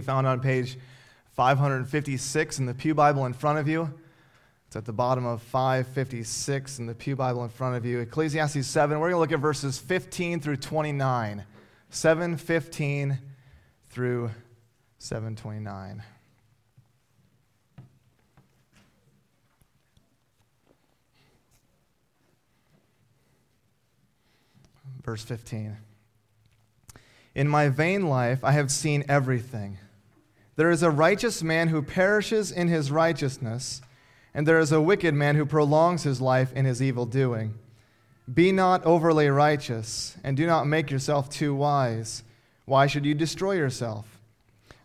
found 0.00 0.26
on 0.26 0.40
page 0.40 0.78
556 1.32 2.58
in 2.58 2.66
the 2.66 2.74
Pew 2.74 2.94
Bible 2.94 3.26
in 3.26 3.32
front 3.32 3.58
of 3.58 3.68
you. 3.68 3.92
It's 4.66 4.76
at 4.76 4.84
the 4.84 4.92
bottom 4.92 5.26
of 5.26 5.42
556 5.42 6.78
in 6.78 6.86
the 6.86 6.94
Pew 6.94 7.16
Bible 7.16 7.42
in 7.42 7.50
front 7.50 7.76
of 7.76 7.84
you. 7.84 7.98
Ecclesiastes 8.00 8.66
7, 8.66 9.00
we're 9.00 9.10
going 9.10 9.16
to 9.16 9.18
look 9.18 9.32
at 9.32 9.40
verses 9.40 9.78
15 9.78 10.40
through 10.40 10.58
29. 10.58 11.44
715 11.90 13.18
through 13.88 14.30
729. 14.98 16.02
Verse 25.02 25.24
15. 25.24 25.76
In 27.34 27.48
my 27.48 27.68
vain 27.68 28.06
life 28.06 28.44
I 28.44 28.52
have 28.52 28.70
seen 28.70 29.04
everything. 29.08 29.78
There 30.60 30.70
is 30.70 30.82
a 30.82 30.90
righteous 30.90 31.42
man 31.42 31.68
who 31.68 31.80
perishes 31.80 32.52
in 32.52 32.68
his 32.68 32.90
righteousness, 32.90 33.80
and 34.34 34.46
there 34.46 34.58
is 34.58 34.72
a 34.72 34.80
wicked 34.82 35.14
man 35.14 35.34
who 35.34 35.46
prolongs 35.46 36.02
his 36.02 36.20
life 36.20 36.52
in 36.52 36.66
his 36.66 36.82
evil 36.82 37.06
doing. 37.06 37.54
Be 38.30 38.52
not 38.52 38.84
overly 38.84 39.28
righteous, 39.28 40.18
and 40.22 40.36
do 40.36 40.46
not 40.46 40.66
make 40.66 40.90
yourself 40.90 41.30
too 41.30 41.54
wise. 41.54 42.24
Why 42.66 42.86
should 42.88 43.06
you 43.06 43.14
destroy 43.14 43.52
yourself? 43.52 44.20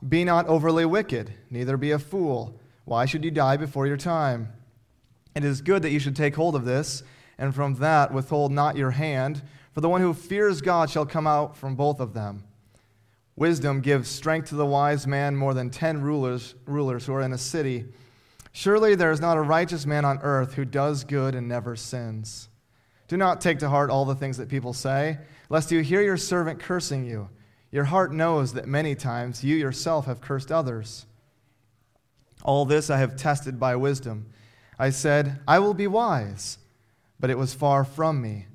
Be 0.07 0.23
not 0.23 0.47
overly 0.47 0.85
wicked, 0.85 1.33
neither 1.49 1.75
be 1.75 1.91
a 1.91 1.99
fool. 1.99 2.57
Why 2.85 3.03
should 3.03 3.25
you 3.25 3.31
die 3.31 3.57
before 3.57 3.85
your 3.85 3.97
time? 3.97 4.53
It 5.35 5.43
is 5.43 5.59
good 5.59 5.81
that 5.81 5.91
you 5.91 5.99
should 5.99 6.15
take 6.15 6.35
hold 6.35 6.55
of 6.55 6.63
this, 6.63 7.03
and 7.37 7.53
from 7.53 7.75
that 7.79 8.13
withhold 8.13 8.53
not 8.53 8.77
your 8.77 8.91
hand, 8.91 9.41
for 9.73 9.81
the 9.81 9.89
one 9.89 9.99
who 9.99 10.13
fears 10.13 10.61
God 10.61 10.89
shall 10.89 11.05
come 11.05 11.27
out 11.27 11.57
from 11.57 11.75
both 11.75 11.99
of 11.99 12.13
them. 12.13 12.45
Wisdom 13.37 13.81
gives 13.81 14.07
strength 14.07 14.49
to 14.49 14.55
the 14.55 14.65
wise 14.65 15.05
man 15.05 15.35
more 15.35 15.53
than 15.53 15.69
ten 15.69 16.01
rulers, 16.01 16.55
rulers 16.65 17.05
who 17.05 17.13
are 17.13 17.21
in 17.21 17.33
a 17.33 17.37
city. 17.37 17.85
Surely 18.53 18.95
there 18.95 19.11
is 19.11 19.19
not 19.19 19.37
a 19.37 19.41
righteous 19.41 19.85
man 19.85 20.05
on 20.05 20.19
earth 20.21 20.53
who 20.53 20.63
does 20.63 21.03
good 21.03 21.35
and 21.35 21.47
never 21.47 21.75
sins. 21.75 22.47
Do 23.09 23.17
not 23.17 23.41
take 23.41 23.59
to 23.59 23.69
heart 23.69 23.89
all 23.89 24.05
the 24.05 24.15
things 24.15 24.37
that 24.37 24.47
people 24.47 24.71
say, 24.71 25.17
lest 25.49 25.71
you 25.71 25.81
hear 25.81 26.01
your 26.01 26.17
servant 26.17 26.59
cursing 26.59 27.05
you. 27.05 27.29
Your 27.71 27.83
heart 27.83 28.13
knows 28.13 28.53
that 28.53 28.67
many 28.67 28.95
times 28.95 29.43
you 29.43 29.57
yourself 29.57 30.05
have 30.05 30.21
cursed 30.21 30.51
others. 30.51 31.05
All 32.43 32.63
this 32.63 32.89
I 32.89 32.97
have 32.97 33.17
tested 33.17 33.59
by 33.59 33.75
wisdom. 33.75 34.27
I 34.79 34.91
said, 34.91 35.41
I 35.45 35.59
will 35.59 35.73
be 35.73 35.87
wise, 35.87 36.57
but 37.19 37.29
it 37.29 37.37
was 37.37 37.53
far 37.53 37.83
from 37.83 38.21
me. 38.21 38.45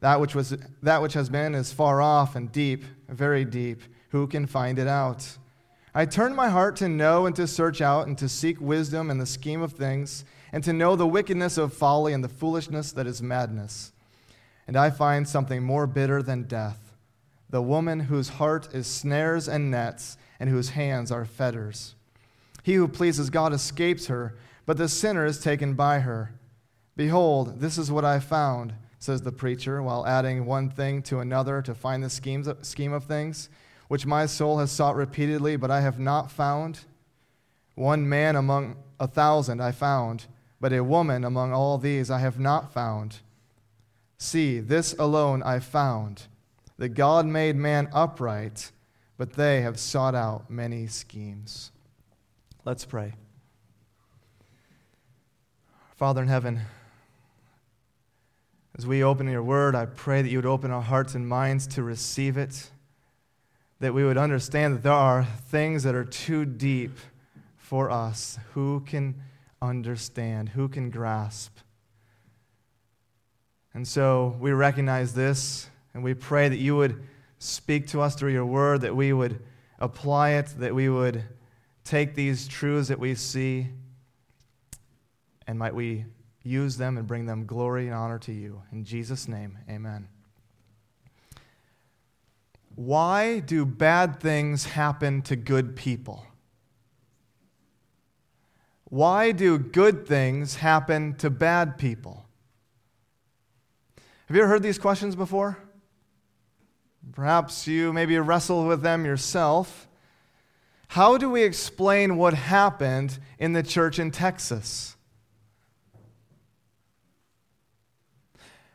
That 0.00 0.20
which, 0.20 0.34
was, 0.34 0.56
that 0.82 1.00
which 1.00 1.14
has 1.14 1.30
been 1.30 1.54
is 1.54 1.72
far 1.72 2.02
off 2.02 2.36
and 2.36 2.52
deep, 2.52 2.84
very 3.08 3.44
deep. 3.44 3.82
Who 4.08 4.26
can 4.26 4.46
find 4.46 4.78
it 4.78 4.88
out? 4.88 5.38
I 5.94 6.06
turned 6.06 6.36
my 6.36 6.48
heart 6.48 6.76
to 6.76 6.88
know 6.88 7.26
and 7.26 7.34
to 7.36 7.46
search 7.46 7.80
out 7.80 8.06
and 8.06 8.16
to 8.18 8.28
seek 8.28 8.60
wisdom 8.60 9.10
in 9.10 9.18
the 9.18 9.26
scheme 9.26 9.62
of 9.62 9.72
things, 9.72 10.24
and 10.52 10.62
to 10.64 10.72
know 10.72 10.96
the 10.96 11.06
wickedness 11.06 11.58
of 11.58 11.72
folly 11.72 12.12
and 12.12 12.22
the 12.22 12.28
foolishness 12.28 12.92
that 12.92 13.06
is 13.06 13.22
madness. 13.22 13.92
And 14.66 14.76
I 14.76 14.90
find 14.90 15.28
something 15.28 15.62
more 15.62 15.86
bitter 15.86 16.22
than 16.22 16.44
death 16.44 16.88
the 17.50 17.62
woman 17.62 18.00
whose 18.00 18.28
heart 18.28 18.68
is 18.74 18.86
snares 18.86 19.48
and 19.48 19.70
nets, 19.70 20.18
and 20.38 20.50
whose 20.50 20.70
hands 20.70 21.10
are 21.10 21.24
fetters. 21.24 21.94
He 22.62 22.74
who 22.74 22.86
pleases 22.86 23.30
God 23.30 23.52
escapes 23.52 24.06
her, 24.08 24.36
but 24.66 24.76
the 24.76 24.88
sinner 24.88 25.24
is 25.24 25.40
taken 25.40 25.72
by 25.74 26.00
her. 26.00 26.34
Behold, 26.94 27.60
this 27.60 27.78
is 27.78 27.90
what 27.90 28.04
I 28.04 28.20
found 28.20 28.74
says 28.98 29.22
the 29.22 29.32
preacher, 29.32 29.80
while 29.80 30.06
adding 30.06 30.44
one 30.44 30.68
thing 30.68 31.02
to 31.02 31.20
another 31.20 31.62
to 31.62 31.74
find 31.74 32.02
the 32.02 32.10
schemes, 32.10 32.48
scheme 32.62 32.92
of 32.92 33.04
things, 33.04 33.48
which 33.88 34.06
my 34.06 34.26
soul 34.26 34.58
has 34.58 34.70
sought 34.70 34.96
repeatedly, 34.96 35.56
but 35.56 35.70
I 35.70 35.80
have 35.80 35.98
not 35.98 36.30
found. 36.30 36.80
One 37.74 38.08
man 38.08 38.36
among 38.36 38.76
a 39.00 39.06
thousand 39.06 39.60
I 39.60 39.72
found, 39.72 40.26
but 40.60 40.72
a 40.72 40.84
woman 40.84 41.24
among 41.24 41.52
all 41.52 41.78
these 41.78 42.10
I 42.10 42.18
have 42.18 42.38
not 42.38 42.72
found. 42.72 43.18
See, 44.18 44.60
this 44.60 44.94
alone 44.98 45.42
I 45.42 45.58
found 45.58 46.26
that 46.76 46.90
God 46.90 47.26
made 47.26 47.56
man 47.56 47.88
upright, 47.92 48.70
but 49.16 49.32
they 49.32 49.62
have 49.62 49.78
sought 49.78 50.14
out 50.14 50.50
many 50.50 50.86
schemes. 50.86 51.72
Let's 52.64 52.84
pray. 52.84 53.14
Father 55.96 56.22
in 56.22 56.28
heaven, 56.28 56.60
as 58.76 58.86
we 58.86 59.02
open 59.02 59.28
your 59.28 59.42
word, 59.42 59.74
I 59.74 59.86
pray 59.86 60.22
that 60.22 60.28
you 60.28 60.38
would 60.38 60.46
open 60.46 60.70
our 60.70 60.82
hearts 60.82 61.16
and 61.16 61.28
minds 61.28 61.66
to 61.68 61.82
receive 61.82 62.36
it, 62.36 62.70
that 63.80 63.94
we 63.94 64.04
would 64.04 64.18
understand 64.18 64.74
that 64.74 64.82
there 64.82 64.92
are 64.92 65.24
things 65.24 65.84
that 65.84 65.94
are 65.94 66.04
too 66.04 66.44
deep 66.44 66.98
for 67.56 67.90
us. 67.90 68.38
Who 68.54 68.80
can 68.80 69.22
understand? 69.62 70.50
Who 70.50 70.68
can 70.68 70.90
grasp? 70.90 71.56
And 73.74 73.86
so 73.86 74.36
we 74.40 74.50
recognize 74.52 75.14
this, 75.14 75.68
and 75.94 76.02
we 76.02 76.14
pray 76.14 76.48
that 76.48 76.56
you 76.56 76.76
would 76.76 77.02
speak 77.38 77.86
to 77.88 78.00
us 78.00 78.16
through 78.16 78.32
your 78.32 78.46
word, 78.46 78.80
that 78.80 78.96
we 78.96 79.12
would 79.12 79.40
apply 79.78 80.30
it, 80.30 80.46
that 80.58 80.74
we 80.74 80.88
would 80.88 81.22
take 81.84 82.14
these 82.14 82.48
truths 82.48 82.88
that 82.88 82.98
we 82.98 83.14
see, 83.14 83.68
and 85.46 85.58
might 85.58 85.74
we 85.74 86.04
use 86.42 86.76
them 86.76 86.98
and 86.98 87.06
bring 87.06 87.26
them 87.26 87.46
glory 87.46 87.86
and 87.86 87.94
honor 87.94 88.18
to 88.18 88.32
you. 88.32 88.62
In 88.72 88.84
Jesus' 88.84 89.28
name, 89.28 89.58
amen. 89.70 90.08
Why 92.78 93.40
do 93.40 93.66
bad 93.66 94.20
things 94.20 94.64
happen 94.66 95.22
to 95.22 95.34
good 95.34 95.74
people? 95.74 96.24
Why 98.84 99.32
do 99.32 99.58
good 99.58 100.06
things 100.06 100.54
happen 100.54 101.14
to 101.16 101.28
bad 101.28 101.76
people? 101.76 102.24
Have 104.26 104.36
you 104.36 104.44
ever 104.44 104.48
heard 104.48 104.62
these 104.62 104.78
questions 104.78 105.16
before? 105.16 105.58
Perhaps 107.10 107.66
you 107.66 107.92
maybe 107.92 108.16
wrestle 108.16 108.64
with 108.64 108.82
them 108.82 109.04
yourself. 109.04 109.88
How 110.86 111.18
do 111.18 111.28
we 111.28 111.42
explain 111.42 112.16
what 112.16 112.34
happened 112.34 113.18
in 113.40 113.54
the 113.54 113.64
church 113.64 113.98
in 113.98 114.12
Texas? 114.12 114.94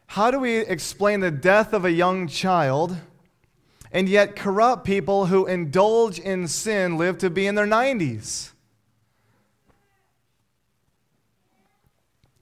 How 0.07 0.29
do 0.29 0.39
we 0.39 0.57
explain 0.57 1.21
the 1.21 1.31
death 1.31 1.71
of 1.71 1.85
a 1.85 1.91
young 1.91 2.27
child 2.27 2.97
and 3.93 4.09
yet 4.09 4.35
corrupt 4.35 4.83
people 4.83 5.27
who 5.27 5.45
indulge 5.45 6.19
in 6.19 6.47
sin 6.47 6.97
live 6.97 7.19
to 7.19 7.29
be 7.29 7.45
in 7.45 7.53
their 7.55 7.67
90s? 7.67 8.51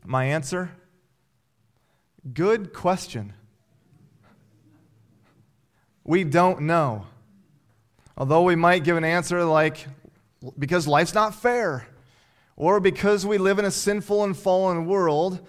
My 0.06 0.26
answer? 0.26 0.72
Good 2.34 2.74
question. 2.74 3.34
We 6.04 6.24
don't 6.24 6.62
know. 6.62 7.06
Although 8.18 8.44
we 8.44 8.56
might 8.56 8.84
give 8.84 8.98
an 8.98 9.04
answer 9.04 9.44
like, 9.44 9.86
because 10.58 10.88
life's 10.88 11.14
not 11.14 11.36
fair, 11.36 11.88
or 12.56 12.80
because 12.80 13.26
we 13.26 13.38
live 13.38 13.60
in 13.60 13.66
a 13.66 13.72
sinful 13.72 14.24
and 14.24 14.38
fallen 14.38 14.86
world, 14.86 15.46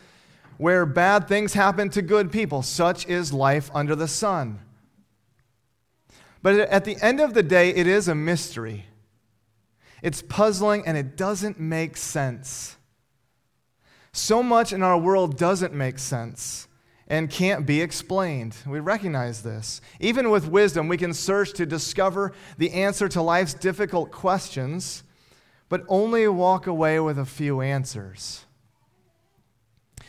where 0.58 0.84
bad 0.84 1.28
things 1.28 1.52
happen 1.52 1.88
to 1.90 2.02
good 2.02 2.32
people. 2.32 2.62
Such 2.62 3.06
is 3.06 3.32
life 3.32 3.70
under 3.74 3.94
the 3.94 4.08
sun. 4.08 4.60
But 6.42 6.56
at 6.56 6.84
the 6.84 6.96
end 7.00 7.20
of 7.20 7.34
the 7.34 7.42
day, 7.42 7.70
it 7.70 7.86
is 7.86 8.08
a 8.08 8.14
mystery. 8.14 8.86
It's 10.02 10.22
puzzling 10.22 10.82
and 10.84 10.96
it 10.96 11.16
doesn't 11.16 11.60
make 11.60 11.96
sense. 11.96 12.76
So 14.12 14.42
much 14.42 14.72
in 14.72 14.82
our 14.82 14.98
world 14.98 15.38
doesn't 15.38 15.72
make 15.72 15.98
sense 15.98 16.66
and 17.06 17.30
can't 17.30 17.64
be 17.64 17.80
explained. 17.80 18.56
We 18.66 18.80
recognize 18.80 19.42
this. 19.42 19.80
Even 20.00 20.30
with 20.30 20.48
wisdom, 20.48 20.88
we 20.88 20.96
can 20.96 21.14
search 21.14 21.52
to 21.54 21.66
discover 21.66 22.32
the 22.58 22.72
answer 22.72 23.08
to 23.10 23.22
life's 23.22 23.54
difficult 23.54 24.10
questions, 24.10 25.04
but 25.68 25.84
only 25.88 26.26
walk 26.28 26.66
away 26.66 26.98
with 27.00 27.18
a 27.18 27.24
few 27.24 27.60
answers. 27.60 28.44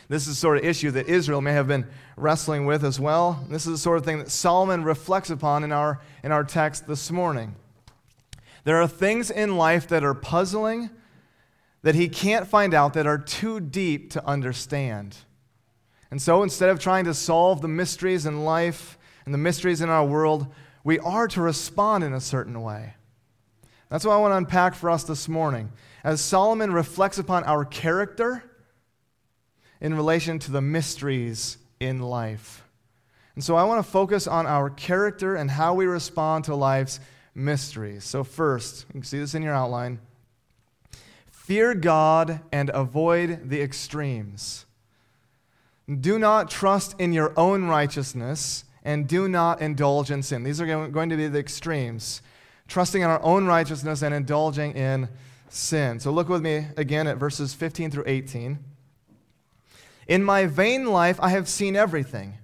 This 0.09 0.23
is 0.23 0.35
the 0.35 0.35
sort 0.35 0.57
of 0.57 0.65
issue 0.65 0.91
that 0.91 1.07
Israel 1.07 1.41
may 1.41 1.53
have 1.53 1.67
been 1.67 1.87
wrestling 2.17 2.65
with 2.65 2.83
as 2.83 2.99
well. 2.99 3.45
This 3.49 3.65
is 3.65 3.73
the 3.73 3.77
sort 3.77 3.97
of 3.97 4.05
thing 4.05 4.19
that 4.19 4.29
Solomon 4.29 4.83
reflects 4.83 5.29
upon 5.29 5.63
in 5.63 5.71
our, 5.71 6.01
in 6.23 6.31
our 6.31 6.43
text 6.43 6.87
this 6.87 7.09
morning. 7.09 7.55
There 8.63 8.81
are 8.81 8.87
things 8.87 9.31
in 9.31 9.57
life 9.57 9.87
that 9.89 10.03
are 10.03 10.13
puzzling 10.13 10.89
that 11.81 11.95
he 11.95 12.07
can't 12.07 12.47
find 12.47 12.73
out 12.73 12.93
that 12.93 13.07
are 13.07 13.17
too 13.17 13.59
deep 13.59 14.11
to 14.11 14.25
understand. 14.25 15.17
And 16.11 16.21
so 16.21 16.43
instead 16.43 16.69
of 16.69 16.79
trying 16.79 17.05
to 17.05 17.13
solve 17.13 17.61
the 17.61 17.67
mysteries 17.67 18.25
in 18.25 18.45
life 18.45 18.97
and 19.25 19.33
the 19.33 19.39
mysteries 19.39 19.81
in 19.81 19.89
our 19.89 20.05
world, 20.05 20.47
we 20.83 20.99
are 20.99 21.27
to 21.29 21.41
respond 21.41 22.03
in 22.03 22.13
a 22.13 22.21
certain 22.21 22.61
way. 22.61 22.93
That's 23.89 24.05
what 24.05 24.13
I 24.13 24.17
want 24.17 24.31
to 24.31 24.37
unpack 24.37 24.75
for 24.75 24.89
us 24.89 25.03
this 25.03 25.27
morning. 25.27 25.71
As 26.03 26.21
Solomon 26.21 26.71
reflects 26.71 27.17
upon 27.17 27.43
our 27.43 27.65
character, 27.65 28.43
in 29.83 29.93
relation 29.93 30.39
to 30.39 30.51
the 30.51 30.61
mysteries 30.61 31.57
in 31.79 31.99
life. 31.99 32.63
And 33.35 33.43
so 33.43 33.55
I 33.55 33.65
want 33.65 33.85
to 33.85 33.91
focus 33.91 34.25
on 34.25 34.47
our 34.47 34.69
character 34.69 35.35
and 35.35 35.51
how 35.51 35.73
we 35.73 35.85
respond 35.85 36.45
to 36.45 36.55
life's 36.55 36.99
mysteries. 37.35 38.03
So, 38.03 38.23
first, 38.23 38.85
you 38.87 39.01
can 39.01 39.03
see 39.03 39.19
this 39.19 39.35
in 39.35 39.43
your 39.43 39.53
outline 39.53 39.99
fear 41.29 41.75
God 41.75 42.39
and 42.53 42.71
avoid 42.73 43.49
the 43.49 43.61
extremes. 43.61 44.65
Do 45.99 46.17
not 46.17 46.49
trust 46.49 46.95
in 46.97 47.11
your 47.11 47.33
own 47.37 47.65
righteousness 47.65 48.63
and 48.85 49.09
do 49.09 49.27
not 49.27 49.59
indulge 49.59 50.09
in 50.09 50.23
sin. 50.23 50.43
These 50.43 50.61
are 50.61 50.87
going 50.87 51.09
to 51.09 51.17
be 51.17 51.27
the 51.27 51.39
extremes. 51.39 52.21
Trusting 52.69 53.01
in 53.01 53.09
our 53.09 53.21
own 53.21 53.45
righteousness 53.45 54.01
and 54.01 54.15
indulging 54.15 54.71
in 54.71 55.09
sin. 55.49 55.99
So 55.99 56.11
look 56.11 56.29
with 56.29 56.41
me 56.41 56.67
again 56.77 57.07
at 57.07 57.17
verses 57.17 57.53
15 57.53 57.91
through 57.91 58.05
18. 58.07 58.57
In 60.07 60.23
my 60.23 60.45
vain 60.45 60.85
life, 60.85 61.19
I 61.21 61.29
have 61.29 61.47
seen 61.47 61.75
everything. 61.75 62.37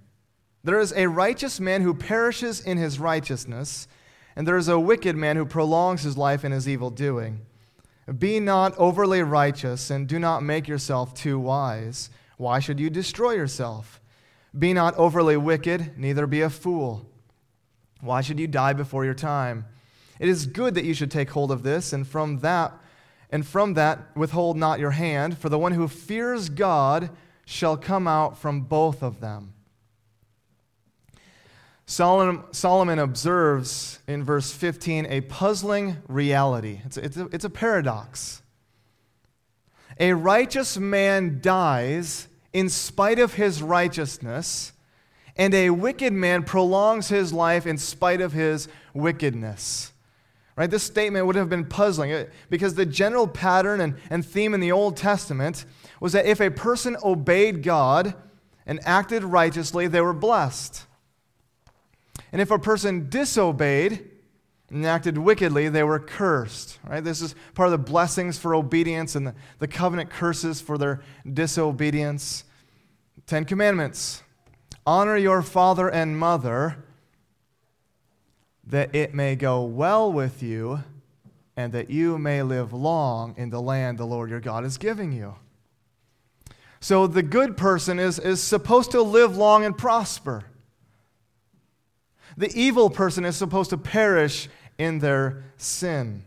There 0.63 0.79
is 0.79 0.93
a 0.93 1.07
righteous 1.07 1.59
man 1.59 1.81
who 1.81 1.93
perishes 1.93 2.59
in 2.61 2.77
his 2.77 2.99
righteousness, 2.99 3.87
and 4.35 4.47
there 4.47 4.57
is 4.57 4.67
a 4.67 4.79
wicked 4.79 5.15
man 5.15 5.35
who 5.35 5.45
prolongs 5.45 6.03
his 6.03 6.17
life 6.17 6.45
in 6.45 6.51
his 6.51 6.67
evil 6.67 6.89
doing. 6.89 7.41
Be 8.17 8.39
not 8.39 8.77
overly 8.77 9.21
righteous, 9.21 9.89
and 9.89 10.07
do 10.07 10.19
not 10.19 10.43
make 10.43 10.67
yourself 10.67 11.13
too 11.13 11.39
wise. 11.39 12.09
Why 12.37 12.59
should 12.59 12.79
you 12.79 12.89
destroy 12.89 13.31
yourself? 13.31 14.01
Be 14.57 14.73
not 14.73 14.95
overly 14.95 15.37
wicked, 15.37 15.97
neither 15.97 16.25
be 16.25 16.41
a 16.41 16.49
fool. 16.49 17.05
Why 18.01 18.21
should 18.21 18.39
you 18.39 18.47
die 18.47 18.73
before 18.73 19.05
your 19.05 19.13
time? 19.13 19.65
It 20.19 20.27
is 20.27 20.45
good 20.45 20.73
that 20.75 20.85
you 20.85 20.93
should 20.93 21.11
take 21.11 21.29
hold 21.29 21.51
of 21.51 21.63
this, 21.63 21.93
and 21.93 22.07
from 22.07 22.39
that, 22.39 22.73
and 23.29 23.45
from 23.45 23.75
that 23.75 24.15
withhold 24.15 24.57
not 24.57 24.79
your 24.79 24.91
hand, 24.91 25.37
for 25.37 25.49
the 25.49 25.59
one 25.59 25.73
who 25.73 25.87
fears 25.87 26.49
God 26.49 27.09
shall 27.49 27.75
come 27.75 28.07
out 28.07 28.37
from 28.37 28.61
both 28.61 29.01
of 29.01 29.19
them. 29.21 29.51
Solomon, 31.87 32.99
observes 32.99 33.97
in 34.07 34.23
verse 34.23 34.51
15 34.51 35.07
a 35.07 35.21
puzzling 35.21 35.97
reality. 36.07 36.81
It's 36.85 36.97
a, 36.97 37.03
it's, 37.03 37.17
a, 37.17 37.25
it's 37.31 37.45
a 37.45 37.49
paradox. 37.49 38.43
A 39.99 40.13
righteous 40.13 40.77
man 40.77 41.39
dies 41.41 42.27
in 42.53 42.69
spite 42.69 43.17
of 43.17 43.33
his 43.33 43.63
righteousness, 43.63 44.71
and 45.35 45.55
a 45.55 45.71
wicked 45.71 46.13
man 46.13 46.43
prolongs 46.43 47.07
his 47.07 47.33
life 47.33 47.65
in 47.65 47.79
spite 47.79 48.21
of 48.21 48.31
his 48.31 48.67
wickedness. 48.93 49.91
Right? 50.55 50.69
This 50.69 50.83
statement 50.83 51.25
would 51.25 51.35
have 51.35 51.49
been 51.49 51.65
puzzling 51.65 52.13
uh, 52.13 52.25
because 52.51 52.75
the 52.75 52.85
general 52.85 53.27
pattern 53.27 53.81
and, 53.81 53.95
and 54.11 54.23
theme 54.23 54.53
in 54.53 54.59
the 54.59 54.71
Old 54.71 54.97
Testament 54.97 55.65
was 55.99 56.13
that 56.13 56.25
if 56.25 56.39
a 56.39 56.49
person 56.49 56.95
obeyed 57.03 57.63
God 57.63 58.13
and 58.65 58.79
acted 58.85 59.23
righteously, 59.23 59.87
they 59.87 60.01
were 60.01 60.13
blessed. 60.13 60.85
And 62.31 62.41
if 62.41 62.51
a 62.51 62.59
person 62.59 63.09
disobeyed 63.09 64.09
and 64.69 64.85
acted 64.85 65.17
wickedly, 65.17 65.67
they 65.67 65.83
were 65.83 65.99
cursed. 65.99 66.79
Right? 66.87 67.03
This 67.03 67.21
is 67.21 67.35
part 67.55 67.67
of 67.67 67.71
the 67.71 67.91
blessings 67.91 68.37
for 68.37 68.53
obedience 68.53 69.15
and 69.15 69.27
the, 69.27 69.35
the 69.57 69.67
covenant 69.67 70.09
curses 70.09 70.61
for 70.61 70.77
their 70.77 71.01
disobedience. 71.31 72.43
Ten 73.25 73.45
Commandments 73.45 74.23
honor 74.85 75.17
your 75.17 75.41
father 75.41 75.89
and 75.89 76.17
mother, 76.17 76.83
that 78.65 78.93
it 78.95 79.13
may 79.13 79.35
go 79.35 79.63
well 79.63 80.11
with 80.11 80.41
you, 80.43 80.83
and 81.57 81.73
that 81.73 81.89
you 81.89 82.17
may 82.17 82.41
live 82.41 82.71
long 82.71 83.33
in 83.37 83.49
the 83.49 83.61
land 83.61 83.97
the 83.97 84.05
Lord 84.05 84.29
your 84.29 84.39
God 84.39 84.63
is 84.63 84.77
giving 84.77 85.11
you. 85.11 85.35
So 86.79 87.07
the 87.07 87.23
good 87.23 87.57
person 87.57 87.99
is, 87.99 88.19
is 88.19 88.41
supposed 88.41 88.91
to 88.91 89.01
live 89.01 89.35
long 89.35 89.65
and 89.65 89.77
prosper. 89.77 90.45
The 92.37 92.51
evil 92.57 92.89
person 92.89 93.25
is 93.25 93.35
supposed 93.35 93.69
to 93.71 93.77
perish 93.77 94.47
in 94.77 94.99
their 94.99 95.43
sin. 95.57 96.23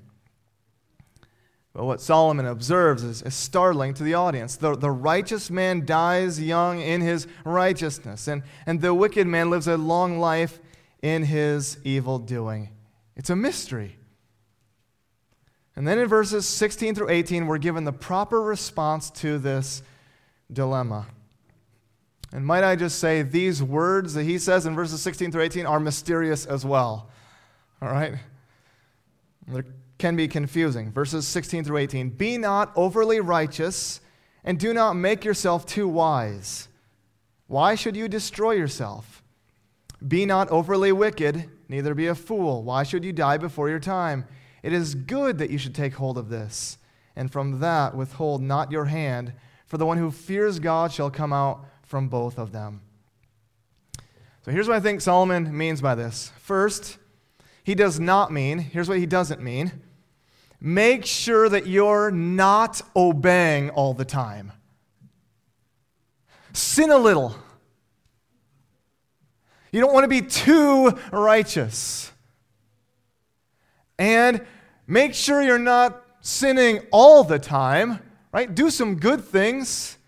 But 1.73 1.87
what 1.87 2.03
Solomon 2.03 2.45
observes 2.45 3.03
is, 3.03 3.23
is 3.23 3.35
startling 3.35 3.95
to 3.95 4.03
the 4.03 4.13
audience. 4.13 4.57
The, 4.57 4.77
the 4.77 4.91
righteous 4.91 5.51
man 5.51 5.87
dies 5.87 6.39
young 6.39 6.81
in 6.81 7.01
his 7.01 7.27
righteousness, 7.47 8.29
and, 8.29 8.43
and 8.67 8.83
the 8.83 8.93
wicked 8.93 9.27
man 9.27 9.49
lives 9.49 9.69
a 9.69 9.79
long 9.79 10.19
life 10.19 10.61
in 11.01 11.25
his 11.25 11.79
evil 11.83 12.19
doing. 12.19 12.69
It's 13.17 13.31
a 13.31 13.37
mystery. 13.37 13.97
And 15.75 15.89
then 15.89 15.99
in 15.99 16.09
verses 16.09 16.47
16 16.47 16.95
through 16.95 17.09
18, 17.09 17.47
we're 17.47 17.57
given 17.57 17.85
the 17.85 17.93
proper 17.93 18.43
response 18.43 19.11
to 19.13 19.39
this 19.39 19.83
dilemma. 20.53 21.07
And 22.33 22.47
might 22.47 22.65
I 22.65 22.77
just 22.77 22.99
say, 22.99 23.23
these 23.23 23.63
words 23.63 24.15
that 24.15 24.25
he 24.25 24.39
says 24.39 24.65
in 24.65 24.75
verses 24.75 25.03
16 25.03 25.33
through 25.33 25.43
18 25.43 25.67
are 25.67 25.81
mysterious 25.81 26.47
as 26.47 26.65
well. 26.65 27.11
All 27.81 27.89
right? 27.89 28.15
They're 29.47 29.65
can 30.03 30.17
be 30.17 30.27
confusing. 30.27 30.91
Verses 30.91 31.29
16 31.29 31.63
through 31.63 31.77
18 31.77 32.11
Be 32.11 32.37
not 32.37 32.73
overly 32.75 33.21
righteous, 33.21 34.01
and 34.43 34.59
do 34.59 34.75
not 34.75 34.95
make 34.95 35.25
yourself 35.25 35.65
too 35.65 35.89
wise. 35.89 36.69
Why 37.47 37.77
should 37.77 37.97
you 37.97 38.09
destroy 38.09 38.53
yourself? 38.53 39.23
Be 40.07 40.27
not 40.27 40.51
overly 40.51 40.91
wicked, 40.91 41.49
neither 41.69 41.95
be 41.95 42.09
a 42.09 42.17
fool. 42.17 42.65
Why 42.65 42.83
should 42.83 43.05
you 43.05 43.13
die 43.13 43.37
before 43.37 43.69
your 43.69 43.79
time? 43.79 44.27
It 44.65 44.73
is 44.73 44.97
good 44.97 45.39
that 45.39 45.51
you 45.51 45.59
should 45.59 45.75
take 45.75 45.95
hold 45.95 46.19
of 46.19 46.29
this, 46.29 46.79
and 47.15 47.31
from 47.31 47.61
that 47.61 47.97
withhold 47.97 48.43
not 48.43 48.73
your 48.73 48.87
hand, 48.87 49.33
for 49.73 49.79
the 49.79 49.87
one 49.87 49.97
who 49.97 50.11
fears 50.11 50.59
God 50.59 50.93
shall 50.93 51.11
come 51.11 51.33
out 51.33 51.65
from 51.81 52.09
both 52.09 52.39
of 52.39 52.53
them. 52.53 52.83
So 54.45 54.51
here's 54.51 54.69
what 54.69 54.77
I 54.77 54.81
think 54.81 55.01
Solomon 55.01 55.57
means 55.57 55.81
by 55.81 55.95
this. 55.95 56.31
First, 56.37 56.99
he 57.65 57.75
does 57.75 57.99
not 57.99 58.31
mean, 58.31 58.59
here's 58.59 58.87
what 58.87 58.99
he 58.99 59.07
doesn't 59.07 59.41
mean 59.41 59.73
make 60.61 61.07
sure 61.07 61.49
that 61.49 61.67
you're 61.67 62.11
not 62.11 62.83
obeying 62.95 63.71
all 63.71 63.95
the 63.95 64.05
time. 64.05 64.53
Sin 66.53 66.91
a 66.91 66.99
little. 66.99 67.35
You 69.71 69.81
don't 69.81 69.95
want 69.95 70.05
to 70.05 70.09
be 70.09 70.21
too 70.21 70.99
righteous. 71.11 72.13
And 73.99 74.45
make 74.87 75.15
sure 75.15 75.41
you're 75.41 75.59
not 75.59 76.05
sinning 76.21 76.83
all 76.91 77.25
the 77.25 77.39
time, 77.39 78.01
right? 78.33 78.53
Do 78.55 78.71
some 78.71 78.97
good 78.97 79.23
things. 79.25 79.99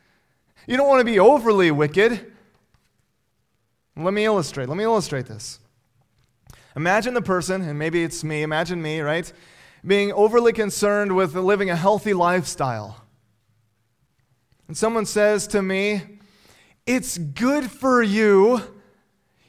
You 0.67 0.77
don't 0.77 0.89
want 0.89 1.01
to 1.01 1.05
be 1.05 1.19
overly 1.19 1.71
wicked. 1.71 2.33
Let 3.97 4.15
me 4.15 4.25
illustrate. 4.25 4.69
Let 4.69 4.77
me 4.77 4.85
illustrate 4.85 5.27
this. 5.27 5.61
Imagine 6.75 7.15
the 7.15 7.23
person, 7.23 7.63
and 7.63 7.79
maybe 7.79 8.03
it's 8.03 8.25
me, 8.25 8.43
imagine 8.43 8.83
me, 8.83 9.01
right? 9.01 9.33
being 9.87 10.13
overly 10.13 10.53
concerned 10.53 11.15
with 11.15 11.35
living 11.35 11.71
a 11.71 11.77
healthy 11.77 12.15
lifestyle. 12.15 13.05
And 14.67 14.77
someone 14.77 15.05
says 15.05 15.47
to 15.49 15.63
me, 15.63 16.03
It's 16.87 17.19
good 17.19 17.71
for 17.71 18.03
you. 18.03 18.63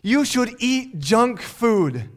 You 0.01 0.25
should 0.25 0.55
eat 0.59 1.00
junk 1.00 1.41
food 1.41 2.09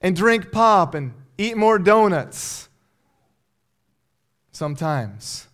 and 0.00 0.16
drink 0.16 0.50
pop 0.50 0.94
and 0.94 1.12
eat 1.36 1.56
more 1.56 1.78
donuts. 1.78 2.68
Sometimes. 4.60 5.48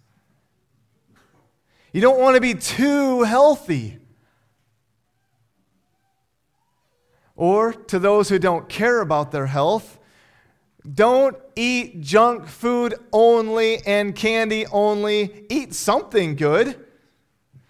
You 1.92 2.00
don't 2.00 2.18
want 2.18 2.34
to 2.34 2.40
be 2.40 2.54
too 2.54 3.22
healthy. 3.22 3.98
Or 7.36 7.72
to 7.72 8.00
those 8.00 8.28
who 8.28 8.40
don't 8.40 8.68
care 8.68 9.00
about 9.00 9.30
their 9.30 9.46
health, 9.46 10.00
don't 10.92 11.36
eat 11.54 12.00
junk 12.00 12.48
food 12.48 12.96
only 13.12 13.78
and 13.86 14.12
candy 14.12 14.66
only. 14.72 15.46
Eat 15.50 15.72
something 15.72 16.34
good. 16.34 16.85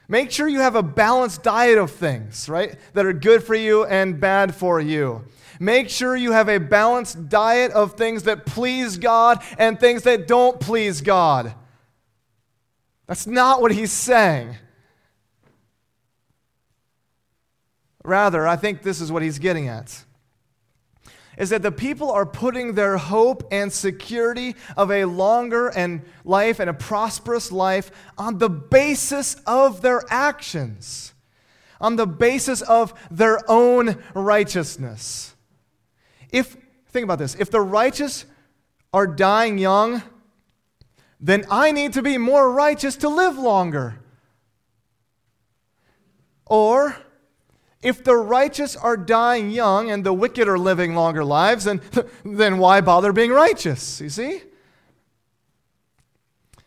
Make 0.08 0.30
sure 0.30 0.46
you 0.46 0.60
have 0.60 0.76
a 0.76 0.82
balanced 0.82 1.42
diet 1.42 1.78
of 1.78 1.90
things, 1.90 2.48
right, 2.48 2.76
that 2.94 3.04
are 3.04 3.12
good 3.12 3.42
for 3.42 3.54
you 3.54 3.84
and 3.84 4.20
bad 4.20 4.54
for 4.54 4.80
you. 4.80 5.24
Make 5.58 5.88
sure 5.88 6.14
you 6.14 6.32
have 6.32 6.48
a 6.48 6.58
balanced 6.58 7.28
diet 7.28 7.72
of 7.72 7.94
things 7.94 8.24
that 8.24 8.46
please 8.46 8.98
God 8.98 9.42
and 9.58 9.80
things 9.80 10.02
that 10.02 10.28
don't 10.28 10.60
please 10.60 11.00
God. 11.00 11.54
That's 13.06 13.26
not 13.26 13.60
what 13.60 13.72
he's 13.72 13.92
saying. 13.92 14.56
Rather, 18.04 18.46
I 18.46 18.56
think 18.56 18.82
this 18.82 19.00
is 19.00 19.10
what 19.10 19.22
he's 19.22 19.40
getting 19.40 19.66
at 19.66 20.04
is 21.36 21.50
that 21.50 21.62
the 21.62 21.72
people 21.72 22.10
are 22.10 22.26
putting 22.26 22.74
their 22.74 22.96
hope 22.96 23.46
and 23.50 23.72
security 23.72 24.56
of 24.76 24.90
a 24.90 25.04
longer 25.04 25.68
and 25.68 26.02
life 26.24 26.60
and 26.60 26.70
a 26.70 26.74
prosperous 26.74 27.52
life 27.52 27.90
on 28.16 28.38
the 28.38 28.48
basis 28.48 29.36
of 29.46 29.82
their 29.82 30.02
actions, 30.08 31.12
on 31.80 31.96
the 31.96 32.06
basis 32.06 32.62
of 32.62 32.94
their 33.10 33.38
own 33.50 34.02
righteousness. 34.14 35.34
If 36.30 36.56
think 36.88 37.04
about 37.04 37.18
this, 37.18 37.34
if 37.34 37.50
the 37.50 37.60
righteous 37.60 38.24
are 38.92 39.06
dying 39.06 39.58
young, 39.58 40.02
then 41.20 41.44
I 41.50 41.72
need 41.72 41.92
to 41.94 42.02
be 42.02 42.18
more 42.18 42.50
righteous 42.52 42.96
to 42.96 43.08
live 43.08 43.38
longer. 43.38 44.00
Or 46.46 46.96
If 47.86 48.02
the 48.02 48.16
righteous 48.16 48.74
are 48.74 48.96
dying 48.96 49.52
young 49.52 49.92
and 49.92 50.02
the 50.02 50.12
wicked 50.12 50.48
are 50.48 50.58
living 50.58 50.96
longer 50.96 51.24
lives, 51.24 51.62
then, 51.62 51.80
then 52.24 52.58
why 52.58 52.80
bother 52.80 53.12
being 53.12 53.30
righteous? 53.30 54.00
You 54.00 54.08
see? 54.08 54.42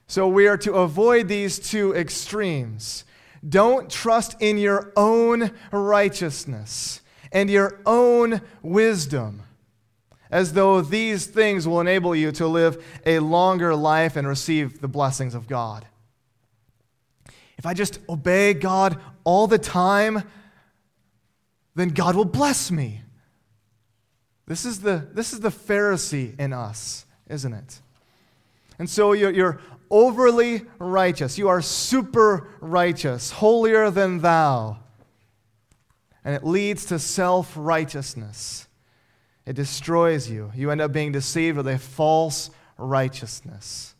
So 0.07 0.29
we 0.29 0.47
are 0.47 0.55
to 0.59 0.75
avoid 0.75 1.27
these 1.27 1.59
two 1.59 1.93
extremes. 1.93 3.03
Don't 3.47 3.89
trust 3.89 4.41
in 4.41 4.57
your 4.57 4.93
own 4.95 5.51
righteousness 5.73 7.01
and 7.33 7.49
your 7.49 7.81
own 7.85 8.39
wisdom 8.61 9.43
as 10.31 10.53
though 10.53 10.79
these 10.79 11.25
things 11.25 11.67
will 11.67 11.81
enable 11.81 12.15
you 12.15 12.31
to 12.31 12.47
live 12.47 12.81
a 13.05 13.19
longer 13.19 13.75
life 13.75 14.15
and 14.15 14.25
receive 14.25 14.79
the 14.79 14.87
blessings 14.87 15.35
of 15.35 15.49
God. 15.49 15.85
If 17.57 17.65
I 17.65 17.73
just 17.73 17.99
obey 18.07 18.53
God 18.53 18.97
all 19.25 19.47
the 19.47 19.59
time, 19.59 20.23
then 21.75 21.89
God 21.89 22.15
will 22.15 22.25
bless 22.25 22.71
me. 22.71 23.01
This 24.45 24.65
is 24.65 24.81
the, 24.81 25.07
this 25.13 25.31
is 25.31 25.41
the 25.41 25.49
Pharisee 25.49 26.37
in 26.39 26.53
us, 26.53 27.05
isn't 27.29 27.53
it? 27.53 27.81
And 28.79 28.89
so 28.89 29.13
you're, 29.13 29.31
you're 29.31 29.61
overly 29.91 30.63
righteous. 30.79 31.37
You 31.37 31.49
are 31.49 31.61
super 31.61 32.47
righteous, 32.59 33.31
holier 33.31 33.91
than 33.91 34.19
thou. 34.19 34.79
And 36.25 36.35
it 36.35 36.43
leads 36.43 36.85
to 36.85 36.99
self 36.99 37.53
righteousness. 37.55 38.67
It 39.45 39.55
destroys 39.55 40.29
you. 40.29 40.51
You 40.55 40.71
end 40.71 40.81
up 40.81 40.91
being 40.91 41.11
deceived 41.11 41.57
with 41.57 41.67
a 41.67 41.77
false 41.77 42.49
righteousness. 42.77 43.95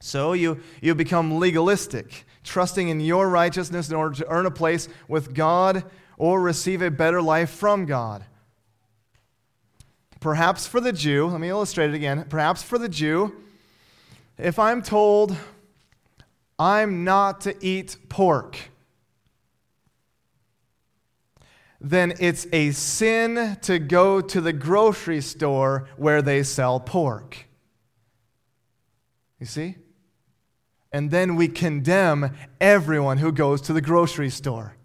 So 0.00 0.34
you, 0.34 0.60
you 0.82 0.94
become 0.94 1.38
legalistic, 1.38 2.24
trusting 2.42 2.88
in 2.88 3.00
your 3.00 3.28
righteousness 3.28 3.88
in 3.88 3.96
order 3.96 4.14
to 4.16 4.28
earn 4.28 4.44
a 4.44 4.50
place 4.50 4.88
with 5.08 5.34
God 5.34 5.84
or 6.16 6.40
receive 6.40 6.82
a 6.82 6.90
better 6.90 7.20
life 7.20 7.50
from 7.50 7.86
God. 7.86 8.24
Perhaps 10.20 10.66
for 10.66 10.80
the 10.80 10.92
Jew, 10.92 11.26
let 11.26 11.40
me 11.40 11.48
illustrate 11.48 11.90
it 11.90 11.94
again. 11.94 12.24
Perhaps 12.28 12.62
for 12.62 12.78
the 12.78 12.88
Jew, 12.88 13.34
if 14.38 14.58
I'm 14.58 14.82
told 14.82 15.36
I'm 16.58 17.04
not 17.04 17.42
to 17.42 17.54
eat 17.64 17.96
pork, 18.08 18.58
then 21.80 22.14
it's 22.18 22.46
a 22.52 22.70
sin 22.70 23.58
to 23.62 23.78
go 23.78 24.22
to 24.22 24.40
the 24.40 24.52
grocery 24.54 25.20
store 25.20 25.88
where 25.98 26.22
they 26.22 26.42
sell 26.42 26.80
pork. 26.80 27.46
You 29.38 29.46
see? 29.46 29.76
And 30.90 31.10
then 31.10 31.36
we 31.36 31.48
condemn 31.48 32.34
everyone 32.60 33.18
who 33.18 33.30
goes 33.30 33.60
to 33.62 33.74
the 33.74 33.82
grocery 33.82 34.30
store 34.30 34.76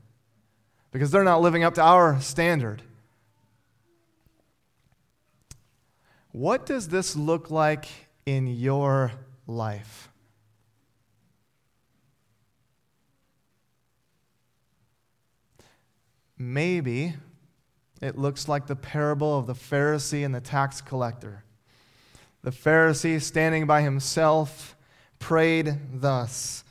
because 0.91 1.11
they're 1.11 1.23
not 1.23 1.41
living 1.41 1.63
up 1.63 1.75
to 1.75 1.81
our 1.81 2.19
standard. 2.21 2.81
What 6.31 6.65
does 6.65 6.89
this 6.89 7.15
look 7.15 7.49
like 7.49 7.87
in 8.25 8.47
your 8.47 9.11
life? 9.47 10.09
Maybe 16.37 17.15
it 18.01 18.17
looks 18.17 18.47
like 18.47 18.67
the 18.67 18.75
parable 18.75 19.37
of 19.37 19.45
the 19.45 19.53
Pharisee 19.53 20.23
and 20.23 20.33
the 20.33 20.39
tax 20.39 20.79
collector. 20.79 21.43
The 22.43 22.51
Pharisee, 22.51 23.21
standing 23.21 23.67
by 23.67 23.81
himself, 23.81 24.77
prayed 25.19 25.77
thus 25.93 26.63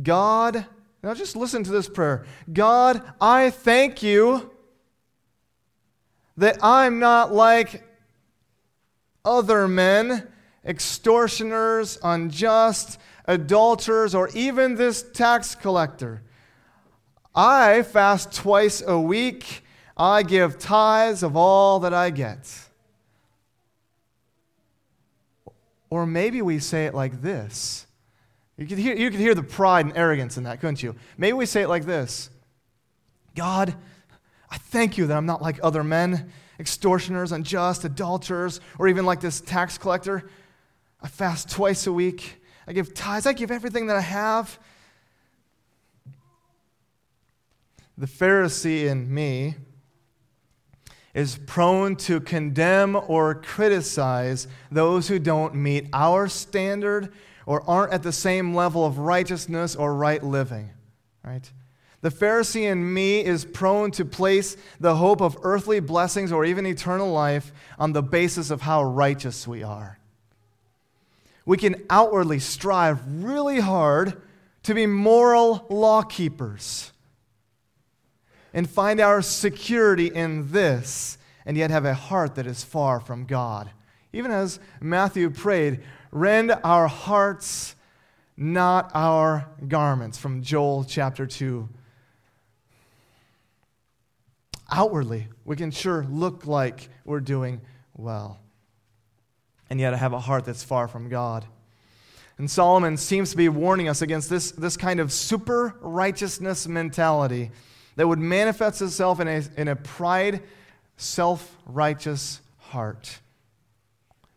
God, 0.00 0.66
now 1.06 1.14
just 1.14 1.36
listen 1.36 1.62
to 1.62 1.70
this 1.70 1.88
prayer 1.88 2.26
God, 2.52 3.00
I 3.20 3.50
thank 3.50 4.02
you 4.02 4.50
that 6.36 6.58
I'm 6.64 6.98
not 6.98 7.32
like 7.32 7.84
other 9.24 9.68
men, 9.68 10.26
extortioners, 10.64 11.96
unjust, 12.02 12.98
adulterers, 13.24 14.16
or 14.16 14.30
even 14.30 14.74
this 14.74 15.04
tax 15.14 15.54
collector. 15.54 16.22
I 17.36 17.82
fast 17.82 18.34
twice 18.34 18.82
a 18.84 18.98
week. 18.98 19.62
I 19.96 20.24
give 20.24 20.58
tithes 20.58 21.22
of 21.22 21.36
all 21.36 21.78
that 21.80 21.94
I 21.94 22.10
get. 22.10 22.52
Or 25.88 26.04
maybe 26.04 26.42
we 26.42 26.58
say 26.58 26.86
it 26.86 26.94
like 26.94 27.22
this. 27.22 27.85
You 28.56 28.66
could, 28.66 28.78
hear, 28.78 28.96
you 28.96 29.10
could 29.10 29.20
hear 29.20 29.34
the 29.34 29.42
pride 29.42 29.84
and 29.86 29.96
arrogance 29.96 30.38
in 30.38 30.44
that, 30.44 30.60
couldn't 30.60 30.82
you? 30.82 30.96
Maybe 31.18 31.34
we 31.34 31.46
say 31.46 31.62
it 31.62 31.68
like 31.68 31.84
this 31.84 32.30
God, 33.34 33.74
I 34.50 34.56
thank 34.56 34.96
you 34.96 35.06
that 35.06 35.16
I'm 35.16 35.26
not 35.26 35.42
like 35.42 35.58
other 35.62 35.84
men, 35.84 36.32
extortioners, 36.58 37.32
unjust, 37.32 37.84
adulterers, 37.84 38.60
or 38.78 38.88
even 38.88 39.04
like 39.04 39.20
this 39.20 39.40
tax 39.40 39.76
collector. 39.76 40.30
I 41.02 41.08
fast 41.08 41.50
twice 41.50 41.86
a 41.86 41.92
week. 41.92 42.42
I 42.66 42.72
give 42.72 42.94
tithes. 42.94 43.26
I 43.26 43.32
give 43.32 43.50
everything 43.50 43.88
that 43.88 43.96
I 43.96 44.00
have. 44.00 44.58
the 47.98 48.06
Pharisee 48.06 48.86
in 48.86 49.12
me 49.12 49.54
is 51.14 51.38
prone 51.46 51.96
to 51.96 52.20
condemn 52.20 52.94
or 52.94 53.34
criticize 53.34 54.46
those 54.70 55.08
who 55.08 55.18
don't 55.18 55.54
meet 55.54 55.88
our 55.94 56.28
standard 56.28 57.10
or 57.46 57.62
aren't 57.68 57.92
at 57.92 58.02
the 58.02 58.12
same 58.12 58.54
level 58.54 58.84
of 58.84 58.98
righteousness 58.98 59.74
or 59.74 59.94
right 59.94 60.22
living, 60.22 60.70
right? 61.24 61.50
The 62.02 62.10
Pharisee 62.10 62.70
in 62.70 62.92
me 62.92 63.24
is 63.24 63.44
prone 63.44 63.90
to 63.92 64.04
place 64.04 64.56
the 64.78 64.96
hope 64.96 65.22
of 65.22 65.38
earthly 65.42 65.80
blessings 65.80 66.30
or 66.30 66.44
even 66.44 66.66
eternal 66.66 67.10
life 67.10 67.52
on 67.78 67.92
the 67.92 68.02
basis 68.02 68.50
of 68.50 68.62
how 68.62 68.84
righteous 68.84 69.48
we 69.48 69.62
are. 69.62 69.98
We 71.46 71.56
can 71.56 71.84
outwardly 71.88 72.40
strive 72.40 73.00
really 73.24 73.60
hard 73.60 74.20
to 74.64 74.74
be 74.74 74.86
moral 74.86 75.64
law 75.70 76.02
keepers 76.02 76.92
and 78.52 78.68
find 78.68 79.00
our 79.00 79.22
security 79.22 80.06
in 80.06 80.50
this, 80.50 81.18
and 81.44 81.56
yet 81.56 81.70
have 81.70 81.84
a 81.84 81.94
heart 81.94 82.34
that 82.34 82.46
is 82.46 82.64
far 82.64 83.00
from 83.00 83.26
God. 83.26 83.70
Even 84.12 84.30
as 84.30 84.58
Matthew 84.80 85.28
prayed, 85.28 85.82
rend 86.10 86.52
our 86.64 86.88
hearts, 86.88 87.74
not 88.36 88.90
our 88.94 89.48
garments, 89.66 90.18
from 90.18 90.42
Joel 90.42 90.84
chapter 90.84 91.26
2. 91.26 91.68
Outwardly, 94.70 95.28
we 95.44 95.56
can 95.56 95.70
sure 95.70 96.06
look 96.10 96.46
like 96.46 96.88
we're 97.04 97.20
doing 97.20 97.60
well, 97.94 98.40
and 99.70 99.80
yet 99.80 99.94
have 99.94 100.12
a 100.12 100.20
heart 100.20 100.44
that's 100.44 100.64
far 100.64 100.88
from 100.88 101.08
God. 101.08 101.46
And 102.38 102.50
Solomon 102.50 102.96
seems 102.96 103.30
to 103.30 103.36
be 103.36 103.48
warning 103.48 103.88
us 103.88 104.02
against 104.02 104.28
this, 104.28 104.50
this 104.50 104.76
kind 104.76 105.00
of 105.00 105.12
super 105.12 105.74
righteousness 105.80 106.68
mentality 106.68 107.50
that 107.96 108.06
would 108.06 108.18
manifest 108.18 108.82
itself 108.82 109.20
in 109.20 109.28
a, 109.28 109.42
in 109.56 109.68
a 109.68 109.76
pride, 109.76 110.42
self 110.96 111.56
righteous 111.64 112.40
heart. 112.58 113.20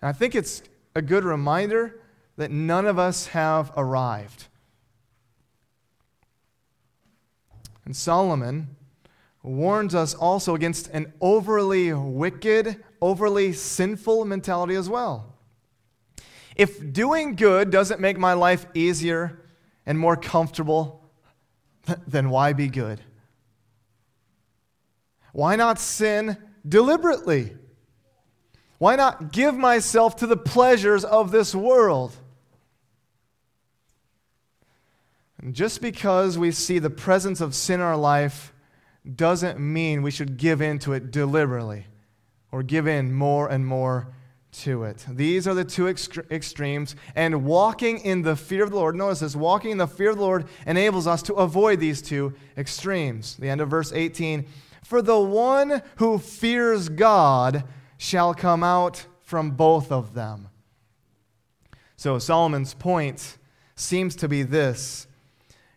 And 0.01 0.09
I 0.09 0.13
think 0.13 0.35
it's 0.35 0.63
a 0.99 1.01
good 1.01 1.23
reminder 1.23 2.01
that 2.35 2.51
none 2.51 2.85
of 2.85 2.99
us 2.99 3.27
have 3.27 3.71
arrived. 3.77 4.47
And 7.85 7.95
Solomon 7.95 8.75
warns 9.41 9.95
us 9.95 10.13
also 10.13 10.55
against 10.55 10.89
an 10.89 11.13
overly 11.21 11.93
wicked, 11.93 12.83
overly 13.01 13.53
sinful 13.53 14.25
mentality 14.25 14.75
as 14.75 14.89
well. 14.89 15.37
If 16.57 16.91
doing 16.91 17.35
good 17.35 17.69
doesn't 17.69 18.01
make 18.01 18.17
my 18.17 18.33
life 18.33 18.65
easier 18.73 19.45
and 19.85 19.97
more 19.97 20.17
comfortable, 20.17 21.09
then 22.05 22.29
why 22.29 22.51
be 22.51 22.67
good? 22.67 22.99
Why 25.31 25.55
not 25.55 25.79
sin 25.79 26.35
deliberately? 26.67 27.55
Why 28.79 28.95
not 28.95 29.31
give 29.31 29.55
myself 29.55 30.15
to 30.17 30.27
the 30.27 30.37
pleasures 30.37 31.05
of 31.05 31.31
this 31.31 31.53
world? 31.53 32.15
And 35.41 35.53
just 35.53 35.81
because 35.81 36.37
we 36.37 36.51
see 36.51 36.79
the 36.79 36.89
presence 36.89 37.41
of 37.41 37.53
sin 37.53 37.81
in 37.81 37.85
our 37.85 37.97
life 37.97 38.53
doesn't 39.15 39.59
mean 39.59 40.01
we 40.01 40.11
should 40.11 40.37
give 40.37 40.61
in 40.61 40.79
to 40.79 40.93
it 40.93 41.11
deliberately 41.11 41.85
or 42.51 42.63
give 42.63 42.87
in 42.87 43.13
more 43.13 43.47
and 43.47 43.65
more 43.65 44.07
to 44.51 44.83
it. 44.83 45.05
These 45.09 45.47
are 45.47 45.53
the 45.53 45.63
two 45.63 45.87
extremes, 45.87 46.95
and 47.15 47.45
walking 47.45 47.99
in 47.99 48.23
the 48.23 48.35
fear 48.35 48.63
of 48.63 48.71
the 48.71 48.77
Lord, 48.77 48.95
notice 48.95 49.19
this, 49.19 49.35
walking 49.35 49.71
in 49.71 49.77
the 49.77 49.87
fear 49.87 50.09
of 50.09 50.17
the 50.17 50.23
Lord 50.23 50.47
enables 50.65 51.05
us 51.05 51.21
to 51.23 51.35
avoid 51.35 51.79
these 51.79 52.01
two 52.01 52.33
extremes. 52.57 53.35
The 53.35 53.49
end 53.49 53.61
of 53.61 53.69
verse 53.69 53.91
18 53.93 54.45
for 54.83 55.03
the 55.03 55.19
one 55.19 55.83
who 55.97 56.17
fears 56.17 56.89
God 56.89 57.63
shall 57.99 58.33
come 58.33 58.63
out 58.63 59.05
from 59.21 59.51
both 59.51 59.91
of 59.91 60.13
them. 60.13 60.47
So 61.97 62.17
Solomon's 62.17 62.73
point 62.73 63.37
seems 63.75 64.15
to 64.15 64.27
be 64.27 64.41
this 64.41 65.05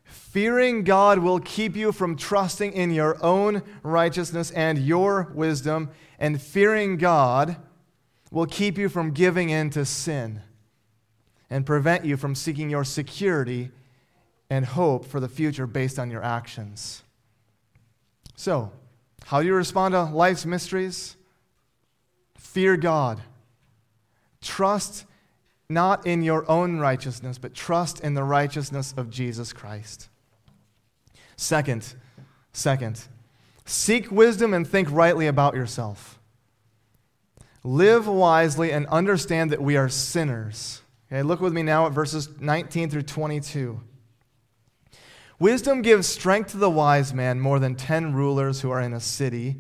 Fearing 0.05 0.85
God 0.85 1.19
will 1.19 1.41
keep 1.41 1.77
you 1.77 1.93
from 1.93 2.17
trusting 2.17 2.73
in 2.73 2.93
your 2.93 3.23
own 3.23 3.63
righteousness 3.83 4.51
and 4.53 4.79
your 4.79 5.33
wisdom, 5.35 5.91
and 6.19 6.41
fearing 6.41 6.97
God 6.97 7.57
will 8.31 8.47
keep 8.47 8.79
you 8.79 8.89
from 8.89 9.11
giving 9.11 9.51
in 9.51 9.69
to 9.71 9.85
sin 9.85 10.41
and 11.51 11.67
prevent 11.67 12.05
you 12.05 12.17
from 12.17 12.35
seeking 12.35 12.71
your 12.71 12.85
security 12.85 13.71
and 14.49 14.65
hope 14.65 15.05
for 15.05 15.19
the 15.19 15.29
future 15.29 15.67
based 15.67 15.99
on 15.99 16.11
your 16.11 16.23
actions. 16.23 17.03
So, 18.37 18.71
how 19.25 19.41
do 19.41 19.47
you 19.49 19.55
respond 19.55 19.93
to 19.93 20.05
life's 20.05 20.47
mysteries? 20.47 21.17
Fear 22.43 22.77
God. 22.77 23.23
Trust 24.43 25.07
not 25.71 26.07
in 26.07 26.23
your 26.23 26.49
own 26.51 26.79
righteousness, 26.81 27.39
but 27.39 27.55
trust 27.55 28.01
in 28.01 28.13
the 28.13 28.25
righteousness 28.25 28.93
of 28.97 29.09
Jesus 29.09 29.53
Christ. 29.55 30.11
Second, 31.37 31.95
second, 32.53 33.09
seek 33.65 34.11
wisdom 34.11 34.53
and 34.53 34.67
think 34.67 34.91
rightly 34.91 35.29
about 35.29 35.55
yourself. 35.55 36.19
Live 37.65 38.07
wisely 38.07 38.71
and 38.71 38.87
understand 38.89 39.51
that 39.51 39.63
we 39.63 39.77
are 39.77 39.89
sinners. 39.89 40.83
Okay, 41.11 41.23
look 41.23 41.41
with 41.41 41.55
me 41.55 41.63
now 41.63 41.87
at 41.87 41.93
verses 41.93 42.29
19 42.39 42.91
through 42.91 43.03
22. 43.03 43.81
Wisdom 45.39 45.81
gives 45.81 46.07
strength 46.07 46.51
to 46.51 46.59
the 46.59 46.69
wise 46.69 47.15
man 47.15 47.41
more 47.41 47.59
than 47.59 47.77
ten 47.77 48.13
rulers 48.13 48.61
who 48.61 48.71
are 48.71 48.81
in 48.81 48.93
a 48.93 49.01
city. 49.01 49.57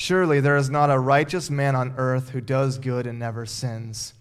Surely 0.00 0.38
there 0.38 0.56
is 0.56 0.70
not 0.70 0.92
a 0.92 0.98
righteous 1.00 1.50
man 1.50 1.74
on 1.74 1.92
earth 1.96 2.30
who 2.30 2.40
does 2.40 2.78
good 2.78 3.04
and 3.04 3.18
never 3.18 3.44
sins. 3.44 4.14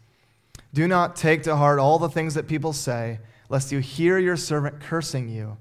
Do 0.74 0.88
not 0.88 1.16
take 1.16 1.44
to 1.44 1.56
heart 1.56 1.78
all 1.78 2.00
the 2.00 2.10
things 2.10 2.34
that 2.34 2.48
people 2.48 2.74
say, 2.74 3.20
lest 3.48 3.72
you 3.72 3.78
hear 3.78 4.18
your 4.18 4.38
servant 4.38 4.80
cursing 4.80 5.30
you. 5.30 5.58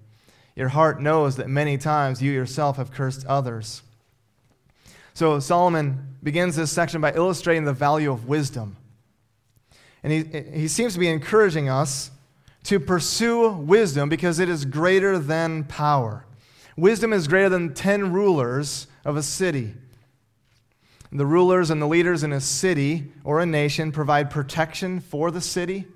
Your 0.55 0.71
heart 0.71 1.03
knows 1.03 1.37
that 1.37 1.51
many 1.51 1.77
times 1.77 2.23
you 2.23 2.33
yourself 2.33 2.79
have 2.79 2.91
cursed 2.93 3.27
others. 3.27 3.83
So 5.13 5.39
Solomon 5.39 6.17
begins 6.23 6.57
this 6.57 6.73
section 6.73 7.03
by 7.03 7.13
illustrating 7.13 7.65
the 7.65 7.75
value 7.75 8.11
of 8.11 8.27
wisdom. 8.27 8.79
And 10.03 10.15
he, 10.15 10.61
he 10.61 10.67
seems 10.67 10.95
to 10.95 10.99
be 10.99 11.09
encouraging 11.09 11.69
us 11.69 12.11
to 12.65 12.81
pursue 12.81 13.51
wisdom 13.51 14.09
because 14.09 14.39
it 14.39 14.49
is 14.49 14.65
greater 14.65 15.19
than 15.19 15.65
power. 15.65 16.25
Wisdom 16.75 17.13
is 17.13 17.29
greater 17.29 17.51
than 17.51 17.75
10 17.75 18.15
rulers 18.15 18.87
of 19.05 19.19
a 19.19 19.23
city. 19.23 19.75
The 21.13 21.27
rulers 21.27 21.71
and 21.71 21.81
the 21.81 21.87
leaders 21.87 22.23
in 22.23 22.33
a 22.33 22.41
city 22.41 23.13
or 23.25 23.41
a 23.41 23.47
nation 23.47 23.93
provide 23.93 24.31
protection 24.31 25.01
for 25.01 25.31
the 25.31 25.41
city. 25.41 25.87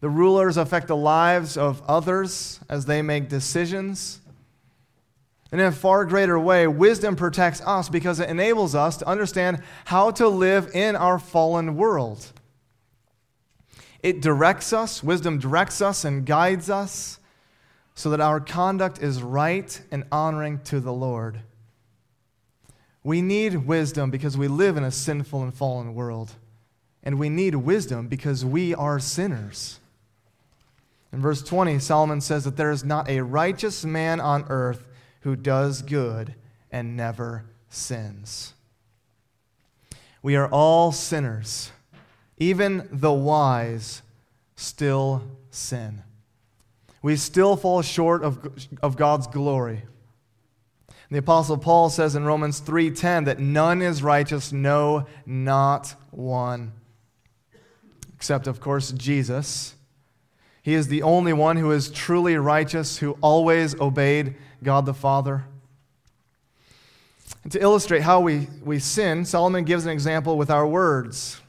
The 0.00 0.10
rulers 0.10 0.56
affect 0.56 0.88
the 0.88 0.96
lives 0.96 1.56
of 1.56 1.82
others 1.88 2.60
as 2.68 2.86
they 2.86 3.02
make 3.02 3.28
decisions. 3.28 4.20
And 5.50 5.60
in 5.60 5.66
a 5.66 5.72
far 5.72 6.04
greater 6.04 6.38
way, 6.38 6.66
wisdom 6.66 7.16
protects 7.16 7.60
us 7.62 7.88
because 7.88 8.20
it 8.20 8.28
enables 8.28 8.74
us 8.74 8.96
to 8.98 9.08
understand 9.08 9.62
how 9.84 10.10
to 10.12 10.28
live 10.28 10.70
in 10.74 10.96
our 10.96 11.18
fallen 11.18 11.76
world. 11.76 12.32
It 14.02 14.20
directs 14.20 14.72
us, 14.72 15.02
wisdom 15.02 15.38
directs 15.38 15.80
us 15.80 16.04
and 16.04 16.26
guides 16.26 16.68
us 16.68 17.18
so 17.94 18.10
that 18.10 18.20
our 18.20 18.40
conduct 18.40 19.00
is 19.00 19.22
right 19.22 19.80
and 19.90 20.04
honoring 20.12 20.60
to 20.64 20.80
the 20.80 20.92
Lord. 20.92 21.40
We 23.04 23.20
need 23.20 23.66
wisdom 23.66 24.10
because 24.10 24.36
we 24.36 24.48
live 24.48 24.76
in 24.78 24.82
a 24.82 24.90
sinful 24.90 25.42
and 25.42 25.54
fallen 25.54 25.94
world. 25.94 26.32
And 27.02 27.18
we 27.18 27.28
need 27.28 27.54
wisdom 27.54 28.08
because 28.08 28.44
we 28.44 28.74
are 28.74 28.98
sinners. 28.98 29.78
In 31.12 31.20
verse 31.20 31.42
20, 31.42 31.78
Solomon 31.78 32.22
says 32.22 32.44
that 32.44 32.56
there 32.56 32.70
is 32.70 32.82
not 32.82 33.08
a 33.08 33.20
righteous 33.20 33.84
man 33.84 34.20
on 34.20 34.46
earth 34.48 34.86
who 35.20 35.36
does 35.36 35.82
good 35.82 36.34
and 36.72 36.96
never 36.96 37.44
sins. 37.68 38.54
We 40.22 40.34
are 40.36 40.48
all 40.48 40.90
sinners. 40.90 41.70
Even 42.38 42.88
the 42.90 43.12
wise 43.12 44.00
still 44.56 45.22
sin. 45.50 46.02
We 47.02 47.16
still 47.16 47.56
fall 47.56 47.82
short 47.82 48.24
of, 48.24 48.66
of 48.82 48.96
God's 48.96 49.26
glory. 49.26 49.82
The 51.14 51.20
apostle 51.20 51.58
Paul 51.58 51.90
says 51.90 52.16
in 52.16 52.24
Romans 52.24 52.58
3:10 52.58 53.26
that 53.26 53.38
none 53.38 53.82
is 53.82 54.02
righteous, 54.02 54.50
no 54.50 55.06
not 55.24 55.94
one. 56.10 56.72
Except 58.16 58.48
of 58.48 58.58
course 58.58 58.90
Jesus. 58.90 59.76
He 60.60 60.74
is 60.74 60.88
the 60.88 61.04
only 61.04 61.32
one 61.32 61.56
who 61.56 61.70
is 61.70 61.88
truly 61.88 62.36
righteous, 62.36 62.98
who 62.98 63.16
always 63.20 63.80
obeyed 63.80 64.34
God 64.64 64.86
the 64.86 64.92
Father. 64.92 65.44
And 67.44 67.52
to 67.52 67.62
illustrate 67.62 68.02
how 68.02 68.18
we, 68.18 68.48
we 68.64 68.80
sin, 68.80 69.24
Solomon 69.24 69.62
gives 69.62 69.84
an 69.84 69.92
example 69.92 70.36
with 70.36 70.50
our 70.50 70.66
words. 70.66 71.40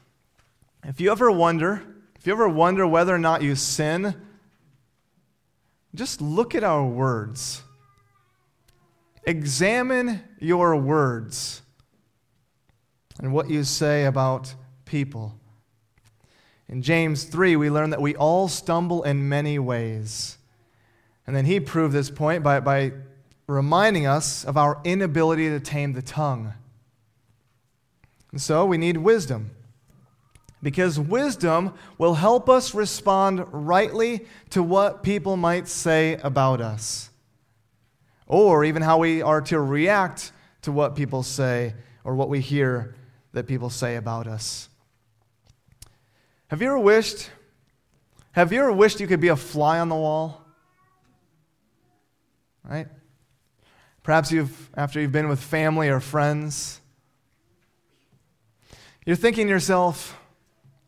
If 0.84 1.00
you 1.00 1.10
ever 1.10 1.28
wonder, 1.32 1.82
if 2.14 2.24
you 2.24 2.32
ever 2.32 2.48
wonder 2.48 2.86
whether 2.86 3.12
or 3.12 3.18
not 3.18 3.42
you 3.42 3.56
sin, 3.56 4.14
just 5.92 6.20
look 6.20 6.54
at 6.54 6.62
our 6.62 6.86
words. 6.86 7.64
Examine 9.26 10.22
your 10.38 10.76
words 10.76 11.60
and 13.18 13.32
what 13.32 13.50
you 13.50 13.64
say 13.64 14.04
about 14.04 14.54
people. 14.84 15.34
In 16.68 16.80
James 16.80 17.24
3, 17.24 17.56
we 17.56 17.68
learn 17.68 17.90
that 17.90 18.00
we 18.00 18.14
all 18.14 18.46
stumble 18.46 19.02
in 19.02 19.28
many 19.28 19.58
ways. 19.58 20.38
And 21.26 21.34
then 21.34 21.44
he 21.44 21.58
proved 21.58 21.92
this 21.92 22.08
point 22.08 22.44
by, 22.44 22.60
by 22.60 22.92
reminding 23.48 24.06
us 24.06 24.44
of 24.44 24.56
our 24.56 24.80
inability 24.84 25.48
to 25.48 25.58
tame 25.58 25.92
the 25.92 26.02
tongue. 26.02 26.54
And 28.30 28.40
so 28.40 28.64
we 28.64 28.78
need 28.78 28.98
wisdom. 28.98 29.50
Because 30.62 31.00
wisdom 31.00 31.74
will 31.98 32.14
help 32.14 32.48
us 32.48 32.74
respond 32.74 33.44
rightly 33.50 34.26
to 34.50 34.62
what 34.62 35.02
people 35.02 35.36
might 35.36 35.66
say 35.66 36.14
about 36.22 36.60
us 36.60 37.10
or 38.26 38.64
even 38.64 38.82
how 38.82 38.98
we 38.98 39.22
are 39.22 39.40
to 39.42 39.60
react 39.60 40.32
to 40.62 40.72
what 40.72 40.96
people 40.96 41.22
say 41.22 41.74
or 42.04 42.14
what 42.14 42.28
we 42.28 42.40
hear 42.40 42.94
that 43.32 43.46
people 43.46 43.70
say 43.70 43.96
about 43.96 44.26
us. 44.26 44.68
Have 46.48 46.62
you 46.62 46.68
ever 46.68 46.78
wished 46.78 47.30
have 48.32 48.52
you 48.52 48.60
ever 48.60 48.72
wished 48.72 49.00
you 49.00 49.06
could 49.06 49.20
be 49.20 49.28
a 49.28 49.36
fly 49.36 49.78
on 49.78 49.88
the 49.88 49.94
wall? 49.94 50.44
Right? 52.62 52.86
Perhaps 54.02 54.30
you've 54.30 54.70
after 54.74 55.00
you've 55.00 55.12
been 55.12 55.28
with 55.28 55.40
family 55.40 55.88
or 55.88 56.00
friends, 56.00 56.80
you're 59.06 59.16
thinking 59.16 59.46
to 59.46 59.50
yourself, 59.50 60.18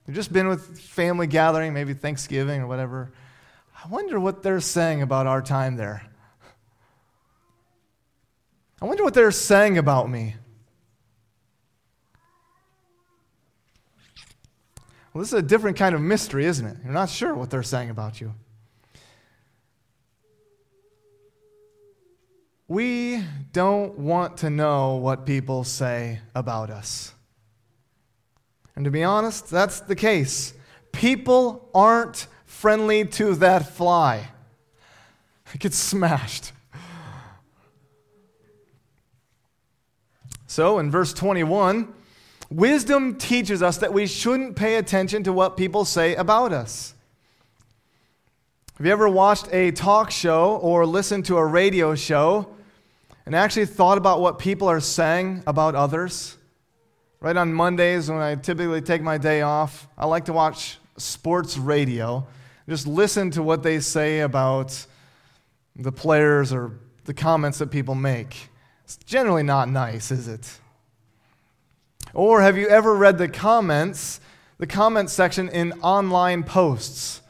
you've 0.06 0.14
just 0.16 0.32
been 0.32 0.48
with 0.48 0.78
family 0.78 1.26
gathering, 1.26 1.72
maybe 1.72 1.94
Thanksgiving 1.94 2.60
or 2.60 2.66
whatever. 2.66 3.12
I 3.82 3.88
wonder 3.88 4.20
what 4.20 4.42
they're 4.42 4.60
saying 4.60 5.00
about 5.02 5.26
our 5.26 5.40
time 5.40 5.76
there. 5.76 6.07
I 8.80 8.84
wonder 8.84 9.02
what 9.02 9.14
they're 9.14 9.30
saying 9.32 9.76
about 9.76 10.08
me. 10.08 10.36
Well, 15.12 15.22
this 15.22 15.32
is 15.32 15.38
a 15.38 15.42
different 15.42 15.76
kind 15.76 15.94
of 15.94 16.00
mystery, 16.00 16.44
isn't 16.44 16.64
it? 16.64 16.76
You're 16.84 16.92
not 16.92 17.08
sure 17.08 17.34
what 17.34 17.50
they're 17.50 17.62
saying 17.64 17.90
about 17.90 18.20
you. 18.20 18.34
We 22.68 23.24
don't 23.52 23.98
want 23.98 24.36
to 24.38 24.50
know 24.50 24.96
what 24.96 25.26
people 25.26 25.64
say 25.64 26.20
about 26.34 26.70
us. 26.70 27.14
And 28.76 28.84
to 28.84 28.90
be 28.92 29.02
honest, 29.02 29.50
that's 29.50 29.80
the 29.80 29.96
case. 29.96 30.54
People 30.92 31.68
aren't 31.74 32.28
friendly 32.44 33.04
to 33.06 33.34
that 33.36 33.74
fly. 33.74 34.28
It 35.52 35.60
gets 35.60 35.78
smashed. 35.78 36.52
So, 40.48 40.78
in 40.78 40.90
verse 40.90 41.12
21, 41.12 41.92
wisdom 42.50 43.16
teaches 43.16 43.62
us 43.62 43.76
that 43.76 43.92
we 43.92 44.06
shouldn't 44.06 44.56
pay 44.56 44.76
attention 44.76 45.22
to 45.24 45.32
what 45.32 45.58
people 45.58 45.84
say 45.84 46.14
about 46.14 46.54
us. 46.54 46.94
Have 48.78 48.86
you 48.86 48.90
ever 48.90 49.10
watched 49.10 49.52
a 49.52 49.72
talk 49.72 50.10
show 50.10 50.56
or 50.56 50.86
listened 50.86 51.26
to 51.26 51.36
a 51.36 51.44
radio 51.44 51.94
show 51.94 52.48
and 53.26 53.34
actually 53.34 53.66
thought 53.66 53.98
about 53.98 54.22
what 54.22 54.38
people 54.38 54.68
are 54.68 54.80
saying 54.80 55.42
about 55.46 55.74
others? 55.74 56.38
Right 57.20 57.36
on 57.36 57.52
Mondays, 57.52 58.08
when 58.08 58.18
I 58.18 58.34
typically 58.36 58.80
take 58.80 59.02
my 59.02 59.18
day 59.18 59.42
off, 59.42 59.86
I 59.98 60.06
like 60.06 60.24
to 60.24 60.32
watch 60.32 60.78
sports 60.96 61.58
radio. 61.58 62.26
Just 62.66 62.86
listen 62.86 63.30
to 63.32 63.42
what 63.42 63.62
they 63.62 63.80
say 63.80 64.20
about 64.20 64.86
the 65.76 65.92
players 65.92 66.54
or 66.54 66.72
the 67.04 67.12
comments 67.12 67.58
that 67.58 67.70
people 67.70 67.94
make. 67.94 68.48
It's 68.88 68.96
generally 68.96 69.42
not 69.42 69.68
nice, 69.68 70.10
is 70.10 70.28
it? 70.28 70.60
Or 72.14 72.40
have 72.40 72.56
you 72.56 72.68
ever 72.68 72.96
read 72.96 73.18
the 73.18 73.28
comments, 73.28 74.18
the 74.56 74.66
comment 74.66 75.10
section 75.10 75.50
in 75.50 75.74
online 75.82 76.42
posts? 76.42 77.20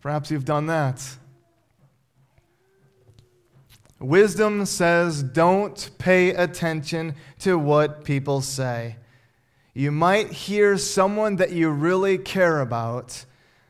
Perhaps 0.00 0.32
you've 0.32 0.44
done 0.44 0.66
that. 0.66 1.00
Wisdom 4.00 4.66
says 4.66 5.22
don't 5.22 5.88
pay 5.98 6.30
attention 6.30 7.14
to 7.38 7.56
what 7.56 8.02
people 8.02 8.40
say. 8.40 8.96
You 9.74 9.92
might 9.92 10.32
hear 10.32 10.76
someone 10.78 11.36
that 11.36 11.52
you 11.52 11.70
really 11.70 12.18
care 12.18 12.60
about 12.60 13.24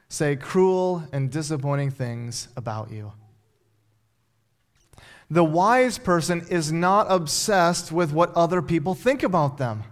say 0.08 0.34
cruel 0.34 1.06
and 1.12 1.30
disappointing 1.30 1.90
things 1.90 2.48
about 2.56 2.90
you. 2.90 3.12
The 5.32 5.42
wise 5.42 5.96
person 5.96 6.44
is 6.50 6.70
not 6.70 7.06
obsessed 7.08 7.90
with 7.90 8.12
what 8.12 8.34
other 8.34 8.60
people 8.60 8.94
think 8.94 9.22
about 9.22 9.56
them. 9.56 9.82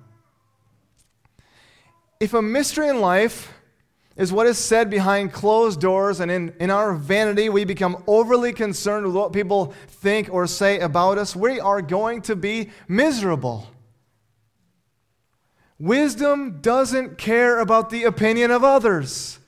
If 2.21 2.35
a 2.35 2.43
mystery 2.43 2.89
in 2.89 3.01
life 3.01 3.51
is 4.19 4.35
what 4.35 4.47
is 4.47 4.59
said 4.59 4.91
behind 4.91 5.33
closed 5.33 5.81
doors, 5.81 6.21
and 6.21 6.31
in, 6.31 6.55
in 6.61 6.71
our 6.71 6.93
vanity, 6.93 7.49
we 7.49 7.65
become 7.65 8.05
overly 8.07 8.53
concerned 8.53 9.07
with 9.07 9.15
what 9.15 9.33
people 9.33 9.73
think 9.89 10.29
or 10.31 10.47
say 10.47 10.79
about 10.79 11.17
us, 11.17 11.35
we 11.35 11.59
are 11.59 11.81
going 11.81 12.21
to 12.21 12.37
be 12.37 12.69
miserable. 12.87 13.67
Wisdom 15.79 16.61
doesn't 16.61 17.17
care 17.17 17.61
about 17.61 17.89
the 17.89 18.05
opinion 18.05 18.51
of 18.51 18.63
others. 18.63 19.39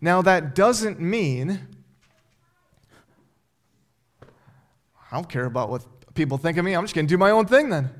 Now, 0.00 0.22
that 0.22 0.56
doesn't 0.56 1.00
mean 1.00 1.67
I 5.10 5.16
don't 5.16 5.28
care 5.28 5.46
about 5.46 5.70
what 5.70 5.84
people 6.14 6.38
think 6.38 6.58
of 6.58 6.64
me. 6.64 6.74
I'm 6.74 6.84
just 6.84 6.94
going 6.94 7.06
to 7.06 7.10
do 7.10 7.18
my 7.18 7.30
own 7.30 7.46
thing 7.46 7.70
then. 7.70 7.90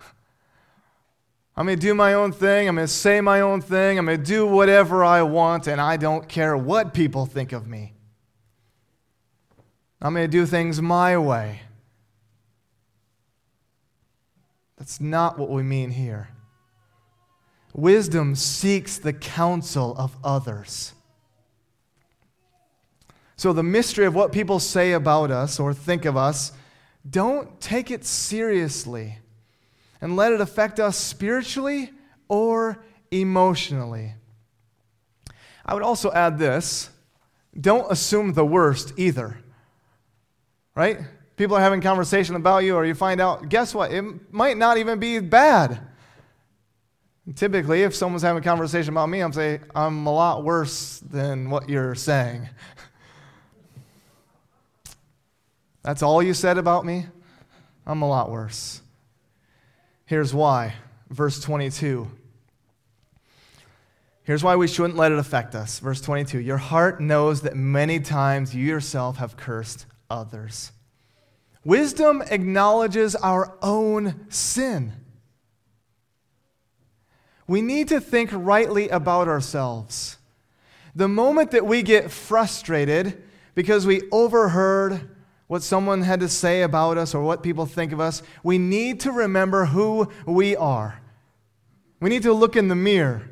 I'm 1.56 1.66
going 1.66 1.78
to 1.78 1.80
do 1.80 1.94
my 1.94 2.14
own 2.14 2.32
thing. 2.32 2.68
I'm 2.68 2.76
going 2.76 2.86
to 2.86 2.92
say 2.92 3.20
my 3.20 3.40
own 3.40 3.60
thing. 3.60 3.98
I'm 3.98 4.06
going 4.06 4.18
to 4.18 4.24
do 4.24 4.46
whatever 4.46 5.04
I 5.04 5.22
want, 5.22 5.66
and 5.66 5.80
I 5.80 5.96
don't 5.96 6.28
care 6.28 6.56
what 6.56 6.92
people 6.92 7.26
think 7.26 7.52
of 7.52 7.66
me. 7.66 7.94
I'm 10.02 10.14
going 10.14 10.24
to 10.24 10.30
do 10.30 10.46
things 10.46 10.80
my 10.80 11.16
way. 11.18 11.60
That's 14.76 15.00
not 15.00 15.38
what 15.38 15.50
we 15.50 15.62
mean 15.62 15.90
here. 15.90 16.30
Wisdom 17.74 18.34
seeks 18.34 18.98
the 18.98 19.12
counsel 19.12 19.94
of 19.96 20.16
others. 20.24 20.94
So, 23.40 23.54
the 23.54 23.62
mystery 23.62 24.04
of 24.04 24.14
what 24.14 24.32
people 24.32 24.60
say 24.60 24.92
about 24.92 25.30
us 25.30 25.58
or 25.58 25.72
think 25.72 26.04
of 26.04 26.14
us, 26.14 26.52
don't 27.08 27.58
take 27.58 27.90
it 27.90 28.04
seriously 28.04 29.16
and 30.02 30.14
let 30.14 30.32
it 30.32 30.42
affect 30.42 30.78
us 30.78 30.98
spiritually 30.98 31.90
or 32.28 32.84
emotionally. 33.10 34.12
I 35.64 35.72
would 35.72 35.82
also 35.82 36.12
add 36.12 36.38
this 36.38 36.90
don't 37.58 37.90
assume 37.90 38.34
the 38.34 38.44
worst 38.44 38.92
either. 38.98 39.38
Right? 40.74 40.98
People 41.38 41.56
are 41.56 41.60
having 41.60 41.80
conversation 41.80 42.36
about 42.36 42.58
you, 42.64 42.76
or 42.76 42.84
you 42.84 42.94
find 42.94 43.22
out, 43.22 43.48
guess 43.48 43.74
what? 43.74 43.90
It 43.90 44.04
might 44.30 44.58
not 44.58 44.76
even 44.76 44.98
be 44.98 45.18
bad. 45.18 45.80
Typically, 47.34 47.84
if 47.84 47.94
someone's 47.94 48.20
having 48.20 48.42
a 48.42 48.44
conversation 48.44 48.92
about 48.92 49.08
me, 49.08 49.20
I'm 49.20 49.32
saying, 49.32 49.60
I'm 49.74 50.06
a 50.06 50.12
lot 50.12 50.44
worse 50.44 50.98
than 50.98 51.48
what 51.48 51.70
you're 51.70 51.94
saying. 51.94 52.46
That's 55.82 56.02
all 56.02 56.22
you 56.22 56.34
said 56.34 56.58
about 56.58 56.84
me? 56.84 57.06
I'm 57.86 58.02
a 58.02 58.08
lot 58.08 58.30
worse. 58.30 58.82
Here's 60.04 60.34
why. 60.34 60.74
Verse 61.08 61.40
22. 61.40 62.10
Here's 64.22 64.44
why 64.44 64.56
we 64.56 64.68
shouldn't 64.68 64.96
let 64.96 65.12
it 65.12 65.18
affect 65.18 65.54
us. 65.54 65.78
Verse 65.78 66.00
22 66.00 66.40
Your 66.40 66.58
heart 66.58 67.00
knows 67.00 67.42
that 67.42 67.56
many 67.56 67.98
times 68.00 68.54
you 68.54 68.64
yourself 68.64 69.16
have 69.16 69.36
cursed 69.36 69.86
others. 70.08 70.72
Wisdom 71.64 72.22
acknowledges 72.30 73.16
our 73.16 73.56
own 73.60 74.26
sin. 74.28 74.92
We 77.46 77.60
need 77.60 77.88
to 77.88 78.00
think 78.00 78.30
rightly 78.32 78.88
about 78.88 79.26
ourselves. 79.26 80.16
The 80.94 81.08
moment 81.08 81.50
that 81.50 81.66
we 81.66 81.82
get 81.82 82.10
frustrated 82.10 83.22
because 83.54 83.86
we 83.86 84.02
overheard 84.12 85.08
what 85.50 85.64
someone 85.64 86.02
had 86.02 86.20
to 86.20 86.28
say 86.28 86.62
about 86.62 86.96
us 86.96 87.12
or 87.12 87.24
what 87.24 87.42
people 87.42 87.66
think 87.66 87.90
of 87.90 87.98
us, 87.98 88.22
we 88.44 88.56
need 88.56 89.00
to 89.00 89.10
remember 89.10 89.64
who 89.64 90.08
we 90.24 90.54
are. 90.54 91.00
We 91.98 92.08
need 92.08 92.22
to 92.22 92.32
look 92.32 92.54
in 92.54 92.68
the 92.68 92.76
mirror. 92.76 93.28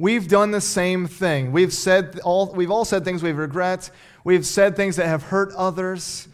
We've 0.00 0.26
done 0.26 0.50
the 0.50 0.60
same 0.60 1.06
thing. 1.06 1.52
We've 1.52 1.72
said 1.72 2.18
all 2.24 2.52
we've 2.52 2.72
all 2.72 2.84
said 2.84 3.04
things 3.04 3.22
we've 3.22 3.38
regret. 3.38 3.88
We've 4.24 4.44
said 4.44 4.74
things 4.74 4.96
that 4.96 5.06
have 5.06 5.22
hurt 5.22 5.52
others. 5.54 6.26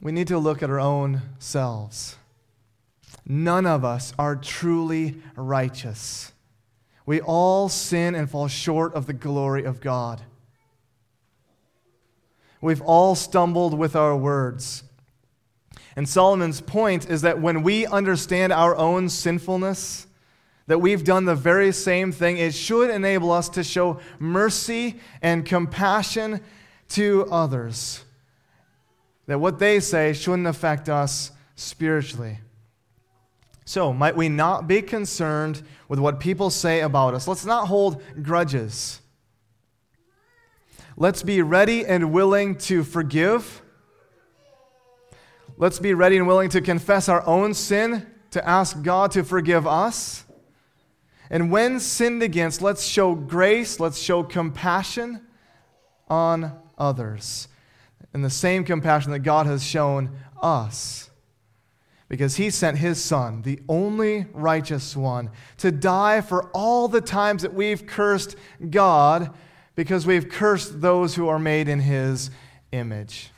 We 0.00 0.12
need 0.12 0.28
to 0.28 0.38
look 0.38 0.62
at 0.62 0.70
our 0.70 0.78
own 0.78 1.22
selves. 1.40 2.14
None 3.26 3.66
of 3.66 3.84
us 3.84 4.14
are 4.20 4.36
truly 4.36 5.16
righteous. 5.34 6.30
We 7.06 7.20
all 7.20 7.68
sin 7.68 8.14
and 8.14 8.30
fall 8.30 8.46
short 8.46 8.94
of 8.94 9.06
the 9.06 9.14
glory 9.14 9.64
of 9.64 9.80
God. 9.80 10.22
We've 12.60 12.82
all 12.82 13.14
stumbled 13.14 13.78
with 13.78 13.94
our 13.94 14.16
words. 14.16 14.82
And 15.94 16.08
Solomon's 16.08 16.60
point 16.60 17.08
is 17.08 17.22
that 17.22 17.40
when 17.40 17.62
we 17.62 17.86
understand 17.86 18.52
our 18.52 18.76
own 18.76 19.08
sinfulness, 19.08 20.06
that 20.66 20.80
we've 20.80 21.04
done 21.04 21.24
the 21.24 21.34
very 21.34 21.72
same 21.72 22.12
thing, 22.12 22.38
it 22.38 22.54
should 22.54 22.90
enable 22.90 23.30
us 23.30 23.48
to 23.50 23.64
show 23.64 24.00
mercy 24.18 24.96
and 25.22 25.46
compassion 25.46 26.40
to 26.88 27.26
others. 27.30 28.04
That 29.26 29.38
what 29.38 29.58
they 29.58 29.80
say 29.80 30.12
shouldn't 30.12 30.46
affect 30.46 30.88
us 30.88 31.32
spiritually. 31.54 32.38
So, 33.64 33.92
might 33.92 34.16
we 34.16 34.28
not 34.28 34.68
be 34.68 34.82
concerned 34.82 35.62
with 35.88 35.98
what 35.98 36.20
people 36.20 36.50
say 36.50 36.80
about 36.80 37.14
us? 37.14 37.26
Let's 37.26 37.44
not 37.44 37.66
hold 37.66 38.00
grudges. 38.22 39.00
Let's 40.98 41.22
be 41.22 41.42
ready 41.42 41.84
and 41.84 42.10
willing 42.10 42.56
to 42.56 42.82
forgive. 42.82 43.60
Let's 45.58 45.78
be 45.78 45.92
ready 45.92 46.16
and 46.16 46.26
willing 46.26 46.48
to 46.50 46.62
confess 46.62 47.10
our 47.10 47.26
own 47.26 47.52
sin, 47.52 48.06
to 48.30 48.48
ask 48.48 48.82
God 48.82 49.10
to 49.10 49.22
forgive 49.22 49.66
us. 49.66 50.24
And 51.28 51.50
when 51.50 51.80
sinned 51.80 52.22
against, 52.22 52.62
let's 52.62 52.82
show 52.82 53.14
grace, 53.14 53.78
let's 53.78 53.98
show 53.98 54.22
compassion 54.22 55.20
on 56.08 56.58
others. 56.78 57.48
And 58.14 58.24
the 58.24 58.30
same 58.30 58.64
compassion 58.64 59.12
that 59.12 59.18
God 59.18 59.44
has 59.44 59.62
shown 59.62 60.16
us. 60.42 61.10
Because 62.08 62.36
he 62.36 62.48
sent 62.48 62.78
his 62.78 63.04
son, 63.04 63.42
the 63.42 63.60
only 63.68 64.28
righteous 64.32 64.96
one, 64.96 65.30
to 65.58 65.70
die 65.70 66.22
for 66.22 66.44
all 66.54 66.88
the 66.88 67.02
times 67.02 67.42
that 67.42 67.52
we've 67.52 67.86
cursed 67.86 68.36
God 68.70 69.34
because 69.76 70.06
we've 70.06 70.28
cursed 70.28 70.80
those 70.80 71.14
who 71.14 71.28
are 71.28 71.38
made 71.38 71.68
in 71.68 71.80
his 71.80 72.30
image. 72.72 73.30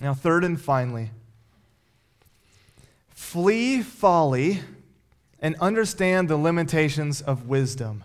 Now, 0.00 0.14
third 0.14 0.42
and 0.42 0.60
finally, 0.60 1.10
flee 3.10 3.82
folly 3.82 4.60
and 5.38 5.54
understand 5.60 6.28
the 6.28 6.36
limitations 6.36 7.20
of 7.20 7.46
wisdom. 7.46 8.02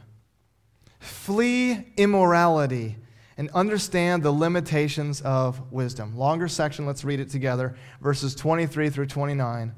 Flee 1.00 1.94
immorality 1.98 2.98
and 3.38 3.50
understand 3.52 4.24
the 4.24 4.32
limitations 4.32 5.22
of 5.22 5.72
wisdom. 5.72 6.18
Longer 6.18 6.48
section, 6.48 6.86
let's 6.86 7.06
read 7.06 7.20
it 7.20 7.30
together, 7.30 7.76
verses 8.02 8.36
23 8.36 8.90
through 8.90 9.08
29. 9.08 9.74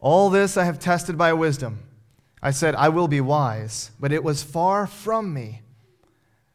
All 0.00 0.30
this 0.30 0.56
I 0.56 0.64
have 0.64 0.80
tested 0.80 1.16
by 1.16 1.32
wisdom. 1.32 1.80
I 2.42 2.50
said, 2.50 2.74
I 2.74 2.88
will 2.88 3.08
be 3.08 3.20
wise, 3.20 3.92
but 4.00 4.12
it 4.12 4.24
was 4.24 4.42
far 4.42 4.86
from 4.86 5.32
me. 5.32 5.62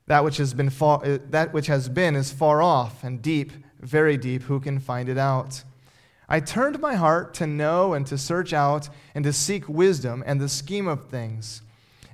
That 0.08 0.23
which 0.23 0.38
has 0.38 0.54
been, 0.54 0.69
far, 0.69 1.04
uh, 1.06 1.19
that 1.30 1.54
which 1.54 1.67
has 1.67 1.89
been 1.89 2.15
is 2.15 2.32
far 2.32 2.62
off 2.62 3.04
and 3.04 3.21
deep, 3.21 3.52
very 3.80 4.17
deep. 4.17 4.43
Who 4.43 4.60
can 4.60 4.80
find 4.80 5.08
it 5.08 5.17
out? 5.17 5.63
I 6.30 6.39
turned 6.39 6.80
my 6.80 6.95
heart 6.95 7.34
to 7.36 7.47
know 7.47 7.93
and 7.93 8.06
to 8.08 8.17
search 8.17 8.52
out 8.52 8.89
and 9.15 9.23
to 9.23 9.32
seek 9.32 9.69
wisdom 9.69 10.23
and 10.26 10.41
the 10.41 10.50
scheme 10.50 10.88
of 10.88 11.10
things, 11.10 11.62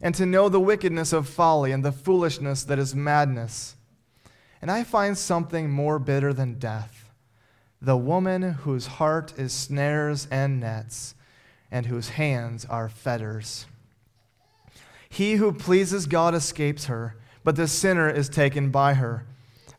and 0.01 0.13
to 0.15 0.25
know 0.25 0.49
the 0.49 0.59
wickedness 0.59 1.13
of 1.13 1.27
folly 1.27 1.71
and 1.71 1.83
the 1.83 1.91
foolishness 1.91 2.63
that 2.65 2.77
is 2.77 2.93
madness. 2.93 3.75
And 4.61 4.69
I 4.69 4.83
find 4.83 5.17
something 5.17 5.71
more 5.71 5.97
bitter 5.99 6.33
than 6.33 6.59
death 6.59 7.03
the 7.83 7.97
woman 7.97 8.41
whose 8.41 8.87
heart 8.87 9.33
is 9.37 9.51
snares 9.51 10.25
and 10.31 10.61
nets 10.61 11.15
and 11.73 11.87
whose 11.87 12.09
hands 12.09 12.65
are 12.65 12.87
fetters. 12.87 13.65
He 15.09 15.33
who 15.35 15.51
pleases 15.51 16.05
God 16.05 16.35
escapes 16.35 16.85
her, 16.85 17.17
but 17.43 17.55
the 17.55 17.67
sinner 17.67 18.07
is 18.07 18.29
taken 18.29 18.69
by 18.69 18.93
her. 18.93 19.25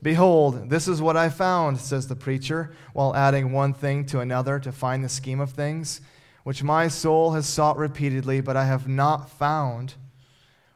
Behold, 0.02 0.68
this 0.70 0.88
is 0.88 1.00
what 1.00 1.16
I 1.16 1.28
found, 1.28 1.78
says 1.78 2.08
the 2.08 2.16
preacher, 2.16 2.74
while 2.92 3.14
adding 3.14 3.52
one 3.52 3.72
thing 3.72 4.04
to 4.06 4.18
another 4.18 4.58
to 4.58 4.72
find 4.72 5.04
the 5.04 5.08
scheme 5.08 5.40
of 5.40 5.52
things, 5.52 6.00
which 6.42 6.64
my 6.64 6.88
soul 6.88 7.32
has 7.32 7.46
sought 7.46 7.78
repeatedly, 7.78 8.40
but 8.40 8.56
I 8.56 8.66
have 8.66 8.88
not 8.88 9.30
found. 9.30 9.94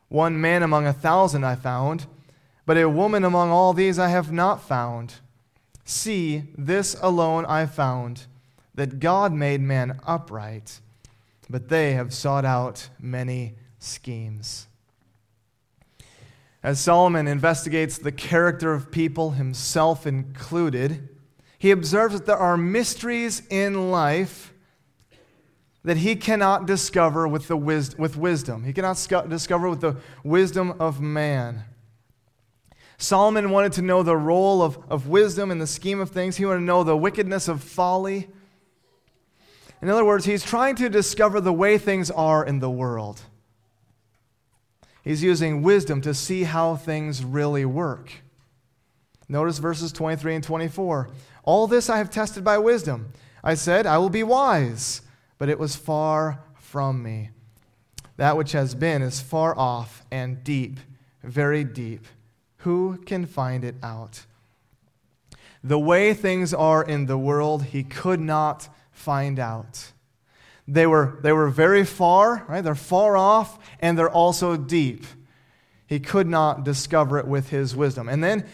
One 0.08 0.40
man 0.40 0.62
among 0.62 0.86
a 0.86 0.92
thousand 0.92 1.44
I 1.44 1.56
found, 1.56 2.06
but 2.64 2.78
a 2.78 2.88
woman 2.88 3.24
among 3.24 3.50
all 3.50 3.72
these 3.72 3.98
I 3.98 4.08
have 4.08 4.30
not 4.30 4.62
found. 4.62 5.14
See, 5.84 6.44
this 6.56 6.96
alone 7.02 7.44
I 7.44 7.66
found, 7.66 8.26
that 8.74 9.00
God 9.00 9.32
made 9.32 9.60
man 9.60 9.98
upright, 10.06 10.80
but 11.48 11.68
they 11.68 11.92
have 11.92 12.12
sought 12.12 12.44
out 12.44 12.88
many 12.98 13.54
schemes. 13.78 14.66
As 16.62 16.80
Solomon 16.80 17.28
investigates 17.28 17.98
the 17.98 18.12
character 18.12 18.72
of 18.72 18.90
people, 18.90 19.32
himself 19.32 20.06
included, 20.06 21.08
he 21.58 21.70
observes 21.70 22.14
that 22.14 22.26
there 22.26 22.36
are 22.36 22.56
mysteries 22.56 23.42
in 23.48 23.90
life 23.90 24.52
that 25.84 25.98
he 25.98 26.16
cannot 26.16 26.66
discover 26.66 27.26
with, 27.26 27.48
the 27.48 27.56
wis- 27.56 27.96
with 27.96 28.16
wisdom. 28.16 28.64
He 28.64 28.72
cannot 28.72 28.98
sc- 28.98 29.28
discover 29.28 29.70
with 29.70 29.80
the 29.80 29.96
wisdom 30.24 30.74
of 30.80 31.00
man. 31.00 31.64
Solomon 32.98 33.50
wanted 33.50 33.72
to 33.74 33.82
know 33.82 34.02
the 34.02 34.16
role 34.16 34.60
of, 34.60 34.78
of 34.90 35.06
wisdom 35.06 35.52
in 35.52 35.58
the 35.58 35.66
scheme 35.68 36.00
of 36.00 36.10
things. 36.10 36.36
He 36.36 36.44
wanted 36.44 36.58
to 36.58 36.64
know 36.64 36.82
the 36.82 36.96
wickedness 36.96 37.46
of 37.46 37.62
folly. 37.62 38.28
In 39.80 39.88
other 39.88 40.04
words, 40.04 40.24
he's 40.24 40.42
trying 40.42 40.76
to 40.76 40.88
discover 40.88 41.40
the 41.40 41.52
way 41.52 41.78
things 41.78 42.10
are 42.10 42.44
in 42.44 42.58
the 42.58 42.70
world. 42.70 43.20
He's 45.02 45.22
using 45.22 45.62
wisdom 45.62 46.00
to 46.02 46.12
see 46.12 46.44
how 46.44 46.76
things 46.76 47.24
really 47.24 47.64
work. 47.64 48.12
Notice 49.28 49.58
verses 49.58 49.92
23 49.92 50.36
and 50.36 50.44
24. 50.44 51.08
All 51.44 51.66
this 51.66 51.88
I 51.88 51.98
have 51.98 52.10
tested 52.10 52.44
by 52.44 52.58
wisdom. 52.58 53.12
I 53.42 53.54
said, 53.54 53.86
I 53.86 53.98
will 53.98 54.10
be 54.10 54.22
wise, 54.22 55.02
but 55.38 55.48
it 55.48 55.58
was 55.58 55.76
far 55.76 56.40
from 56.56 57.02
me. 57.02 57.30
That 58.16 58.36
which 58.36 58.52
has 58.52 58.74
been 58.74 59.00
is 59.00 59.20
far 59.20 59.56
off 59.56 60.04
and 60.10 60.42
deep, 60.42 60.80
very 61.22 61.62
deep. 61.62 62.04
Who 62.58 62.98
can 63.06 63.26
find 63.26 63.64
it 63.64 63.76
out? 63.82 64.24
The 65.62 65.78
way 65.78 66.14
things 66.14 66.52
are 66.52 66.82
in 66.82 67.06
the 67.06 67.18
world, 67.18 67.64
he 67.64 67.84
could 67.84 68.20
not 68.20 68.68
find 68.98 69.38
out. 69.38 69.92
They 70.66 70.86
were, 70.86 71.18
they 71.22 71.32
were 71.32 71.48
very 71.48 71.84
far, 71.84 72.44
right? 72.48 72.62
They're 72.62 72.74
far 72.74 73.16
off, 73.16 73.58
and 73.80 73.96
they're 73.96 74.10
also 74.10 74.56
deep. 74.56 75.06
He 75.86 76.00
could 76.00 76.26
not 76.26 76.64
discover 76.64 77.18
it 77.18 77.26
with 77.26 77.48
his 77.48 77.74
wisdom. 77.74 78.08
And 78.08 78.22
then 78.22 78.44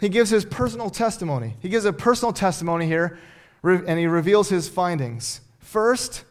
he 0.00 0.08
gives 0.08 0.30
his 0.30 0.44
personal 0.44 0.88
testimony. 0.88 1.56
He 1.60 1.68
gives 1.68 1.84
a 1.84 1.92
personal 1.92 2.32
testimony 2.32 2.86
here, 2.86 3.18
and 3.62 3.98
he 3.98 4.06
reveals 4.06 4.48
his 4.48 4.68
findings. 4.68 5.42
First, 5.58 6.24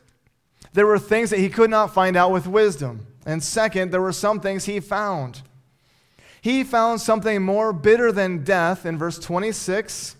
there 0.73 0.88
were 0.88 0.97
things 0.97 1.29
that 1.29 1.39
he 1.39 1.49
could 1.49 1.69
not 1.69 1.93
find 1.93 2.17
out 2.17 2.32
with 2.32 2.47
wisdom. 2.47 3.06
And 3.25 3.43
second, 3.43 3.91
there 3.91 4.01
were 4.01 4.13
some 4.13 4.39
things 4.39 4.65
he 4.65 4.79
found. 4.79 5.43
He 6.41 6.63
found 6.63 7.01
something 7.01 7.41
more 7.41 7.71
bitter 7.71 8.12
than 8.12 8.43
death 8.43 8.86
in 8.86 8.97
verse 8.97 9.19
26. 9.19 10.15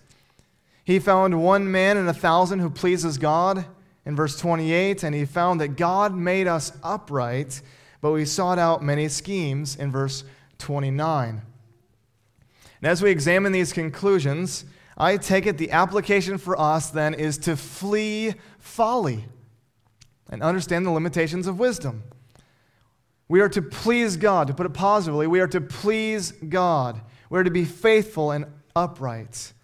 He 0.84 0.98
found 0.98 1.42
one 1.42 1.70
man 1.70 1.96
in 1.96 2.06
a 2.06 2.14
thousand 2.14 2.60
who 2.60 2.70
pleases 2.70 3.16
God 3.18 3.64
in 4.04 4.14
verse 4.14 4.38
28, 4.38 5.02
and 5.02 5.14
he 5.14 5.24
found 5.24 5.60
that 5.60 5.76
God 5.76 6.14
made 6.14 6.46
us 6.46 6.72
upright, 6.82 7.62
but 8.02 8.12
we 8.12 8.26
sought 8.26 8.58
out 8.58 8.82
many 8.82 9.08
schemes 9.08 9.76
in 9.76 9.90
verse 9.90 10.24
29. 10.58 11.40
And 12.82 12.90
as 12.90 13.00
we 13.00 13.10
examine 13.10 13.52
these 13.52 13.72
conclusions, 13.72 14.66
I 14.98 15.16
take 15.16 15.46
it 15.46 15.56
the 15.56 15.70
application 15.70 16.36
for 16.36 16.60
us 16.60 16.90
then 16.90 17.14
is 17.14 17.38
to 17.38 17.56
flee 17.56 18.34
folly 18.58 19.24
and 20.30 20.42
understand 20.42 20.84
the 20.84 20.90
limitations 20.90 21.46
of 21.46 21.58
wisdom. 21.58 22.02
We 23.26 23.40
are 23.40 23.48
to 23.48 23.62
please 23.62 24.18
God. 24.18 24.48
To 24.48 24.54
put 24.54 24.66
it 24.66 24.74
positively, 24.74 25.26
we 25.26 25.40
are 25.40 25.48
to 25.48 25.60
please 25.60 26.32
God. 26.32 27.00
We 27.30 27.38
are 27.38 27.44
to 27.44 27.50
be 27.50 27.64
faithful 27.64 28.30
and 28.30 28.44
upright. 28.76 29.54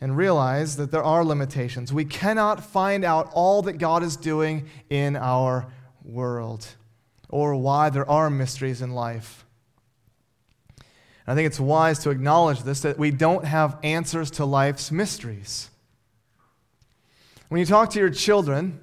And 0.00 0.16
realize 0.16 0.76
that 0.76 0.92
there 0.92 1.02
are 1.02 1.24
limitations. 1.24 1.92
We 1.92 2.04
cannot 2.04 2.62
find 2.62 3.04
out 3.04 3.30
all 3.34 3.62
that 3.62 3.74
God 3.74 4.04
is 4.04 4.16
doing 4.16 4.68
in 4.88 5.16
our 5.16 5.66
world 6.04 6.66
or 7.28 7.56
why 7.56 7.90
there 7.90 8.08
are 8.08 8.30
mysteries 8.30 8.80
in 8.80 8.92
life. 8.92 9.44
I 11.26 11.34
think 11.34 11.46
it's 11.46 11.60
wise 11.60 11.98
to 12.00 12.10
acknowledge 12.10 12.62
this 12.62 12.80
that 12.82 12.98
we 12.98 13.10
don't 13.10 13.44
have 13.44 13.76
answers 13.82 14.30
to 14.32 14.46
life's 14.46 14.90
mysteries. 14.90 15.68
When 17.48 17.58
you 17.58 17.66
talk 17.66 17.90
to 17.90 17.98
your 17.98 18.10
children, 18.10 18.80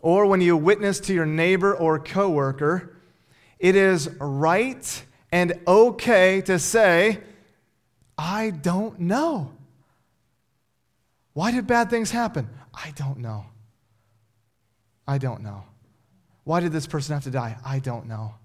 or 0.00 0.26
when 0.26 0.40
you 0.40 0.56
witness 0.56 1.00
to 1.00 1.14
your 1.14 1.26
neighbor 1.26 1.74
or 1.74 1.98
coworker, 1.98 2.96
it 3.58 3.74
is 3.74 4.08
right 4.20 5.04
and 5.32 5.58
okay 5.66 6.40
to 6.42 6.58
say, 6.58 7.18
I 8.16 8.50
don't 8.50 9.00
know. 9.00 9.55
Why 11.36 11.50
did 11.50 11.66
bad 11.66 11.90
things 11.90 12.10
happen? 12.10 12.48
I 12.72 12.92
don't 12.96 13.18
know. 13.18 13.44
I 15.06 15.18
don't 15.18 15.42
know. 15.42 15.64
Why 16.44 16.60
did 16.60 16.72
this 16.72 16.86
person 16.86 17.12
have 17.12 17.24
to 17.24 17.30
die? 17.30 17.58
I 17.62 17.78
don't 17.78 18.06
know. 18.06 18.36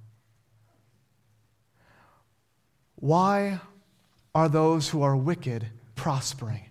Why 2.98 3.62
are 4.36 4.50
those 4.50 4.90
who 4.90 5.04
are 5.04 5.16
wicked 5.16 5.68
prospering? 5.96 6.66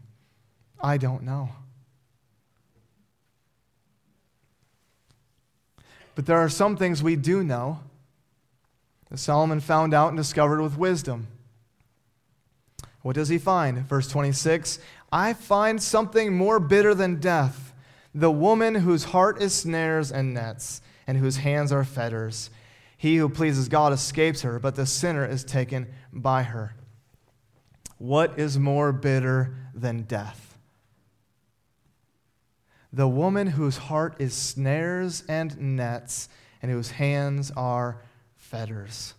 I 0.79 0.99
don't 0.99 1.23
know. 1.23 1.49
But 6.15 6.27
there 6.27 6.37
are 6.37 6.51
some 6.51 6.77
things 6.77 7.03
we 7.03 7.17
do 7.17 7.43
know 7.43 7.81
that 9.09 9.17
Solomon 9.17 9.61
found 9.61 9.95
out 9.95 10.09
and 10.09 10.19
discovered 10.19 10.61
with 10.61 10.77
wisdom. 10.77 11.29
What 13.01 13.15
does 13.15 13.31
he 13.31 13.39
find? 13.39 13.79
Verse 13.79 14.09
26 14.09 14.79
I 15.12 15.33
find 15.33 15.83
something 15.83 16.37
more 16.37 16.61
bitter 16.61 16.94
than 16.94 17.16
death 17.16 17.70
the 18.14 18.31
woman 18.31 18.75
whose 18.75 19.05
heart 19.05 19.40
is 19.40 19.55
snares 19.55 20.11
and 20.11 20.35
nets, 20.35 20.83
and 21.07 21.18
whose 21.18 21.38
hands 21.38 21.73
are 21.73 21.85
fetters. 21.85 22.51
He 22.96 23.16
who 23.16 23.29
pleases 23.29 23.68
God 23.68 23.92
escapes 23.92 24.42
her, 24.42 24.59
but 24.59 24.75
the 24.75 24.87
sinner 24.87 25.25
is 25.25 25.44
taken 25.44 25.88
by 26.12 26.42
her. 26.42 26.75
What 27.99 28.38
is 28.38 28.59
more 28.59 28.92
bitter 28.92 29.55
than 29.75 30.03
death? 30.03 30.59
The 32.92 33.09
woman 33.09 33.46
whose 33.46 33.77
heart 33.77 34.16
is 34.18 34.35
snares 34.35 35.23
and 35.29 35.77
nets, 35.77 36.29
and 36.61 36.70
whose 36.70 36.90
hands 36.92 37.53
are 37.57 38.03
fetters. 38.37 39.14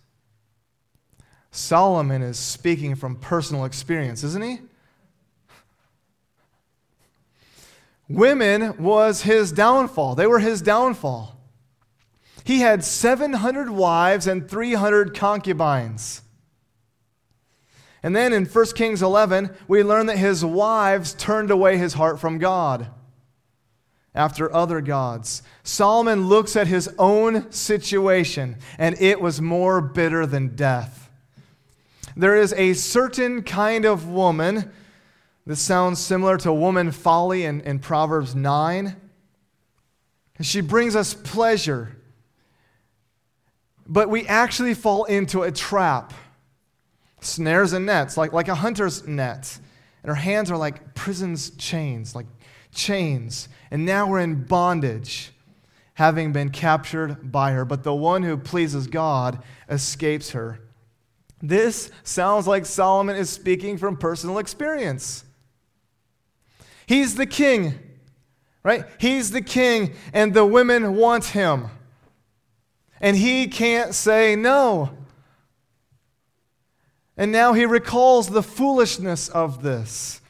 Solomon 1.50 2.22
is 2.22 2.38
speaking 2.38 2.94
from 2.94 3.16
personal 3.16 3.64
experience, 3.64 4.22
isn't 4.22 4.44
he? 4.44 4.58
Women 8.12 8.76
was 8.76 9.22
his 9.22 9.52
downfall. 9.52 10.14
They 10.14 10.26
were 10.26 10.38
his 10.38 10.60
downfall. 10.60 11.40
He 12.44 12.60
had 12.60 12.84
700 12.84 13.70
wives 13.70 14.26
and 14.26 14.48
300 14.48 15.14
concubines. 15.14 16.22
And 18.02 18.14
then 18.14 18.32
in 18.32 18.46
1 18.46 18.66
Kings 18.74 19.00
11, 19.00 19.54
we 19.68 19.82
learn 19.82 20.06
that 20.06 20.18
his 20.18 20.44
wives 20.44 21.14
turned 21.14 21.50
away 21.50 21.78
his 21.78 21.94
heart 21.94 22.20
from 22.20 22.38
God 22.38 22.88
after 24.14 24.52
other 24.54 24.80
gods. 24.80 25.42
Solomon 25.62 26.28
looks 26.28 26.56
at 26.56 26.66
his 26.66 26.90
own 26.98 27.50
situation, 27.50 28.56
and 28.76 29.00
it 29.00 29.20
was 29.20 29.40
more 29.40 29.80
bitter 29.80 30.26
than 30.26 30.54
death. 30.54 31.10
There 32.16 32.36
is 32.36 32.52
a 32.54 32.74
certain 32.74 33.42
kind 33.42 33.84
of 33.84 34.08
woman, 34.08 34.70
this 35.46 35.60
sounds 35.60 35.98
similar 35.98 36.36
to 36.38 36.52
woman 36.52 36.92
folly 36.92 37.44
in, 37.44 37.60
in 37.62 37.78
Proverbs 37.78 38.34
9. 38.34 38.96
She 40.40 40.60
brings 40.60 40.96
us 40.96 41.14
pleasure 41.14 41.96
but 43.86 44.08
we 44.08 44.26
actually 44.26 44.74
fall 44.74 45.04
into 45.04 45.42
a 45.42 45.52
trap. 45.52 46.14
Snares 47.20 47.72
and 47.72 47.86
nets, 47.86 48.16
like, 48.16 48.32
like 48.32 48.48
a 48.48 48.54
hunter's 48.54 49.06
net. 49.06 49.58
And 50.02 50.10
our 50.10 50.16
hands 50.16 50.50
are 50.50 50.56
like 50.56 50.94
prison's 50.94 51.50
chains, 51.50 52.14
like 52.14 52.26
chains. 52.74 53.48
And 53.70 53.84
now 53.84 54.08
we're 54.08 54.20
in 54.20 54.44
bondage, 54.44 55.30
having 55.94 56.32
been 56.32 56.50
captured 56.50 57.30
by 57.30 57.52
her. 57.52 57.64
But 57.64 57.84
the 57.84 57.94
one 57.94 58.22
who 58.22 58.36
pleases 58.36 58.86
God 58.86 59.42
escapes 59.68 60.30
her. 60.30 60.58
This 61.40 61.90
sounds 62.02 62.46
like 62.46 62.66
Solomon 62.66 63.16
is 63.16 63.30
speaking 63.30 63.76
from 63.76 63.96
personal 63.96 64.38
experience. 64.38 65.24
He's 66.86 67.14
the 67.14 67.26
king, 67.26 67.78
right? 68.62 68.84
He's 68.98 69.30
the 69.30 69.42
king, 69.42 69.94
and 70.12 70.34
the 70.34 70.44
women 70.44 70.96
want 70.96 71.26
him 71.26 71.70
and 73.02 73.16
he 73.16 73.48
can't 73.48 73.94
say 73.94 74.36
no. 74.36 74.96
And 77.16 77.30
now 77.32 77.52
he 77.52 77.66
recalls 77.66 78.28
the 78.28 78.42
foolishness 78.42 79.28
of 79.28 79.62
this. 79.62 80.20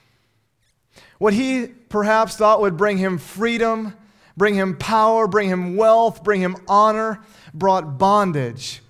What 1.19 1.35
he 1.35 1.67
perhaps 1.67 2.37
thought 2.37 2.63
would 2.63 2.77
bring 2.77 2.97
him 2.99 3.19
freedom, 3.19 3.95
bring 4.37 4.55
him 4.55 4.77
power, 4.79 5.29
bring 5.29 5.49
him 5.49 5.77
wealth, 5.77 6.25
bring 6.25 6.41
him 6.41 6.57
honor, 6.67 7.21
brought 7.55 7.99
bondage 7.99 8.81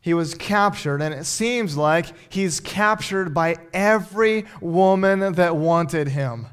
he 0.00 0.14
was 0.14 0.34
captured, 0.34 1.02
and 1.02 1.12
it 1.12 1.26
seems 1.26 1.76
like 1.76 2.06
he's 2.30 2.60
captured 2.60 3.34
by 3.34 3.56
every 3.74 4.46
woman 4.58 5.34
that 5.34 5.54
wanted 5.54 6.08
him. 6.08 6.46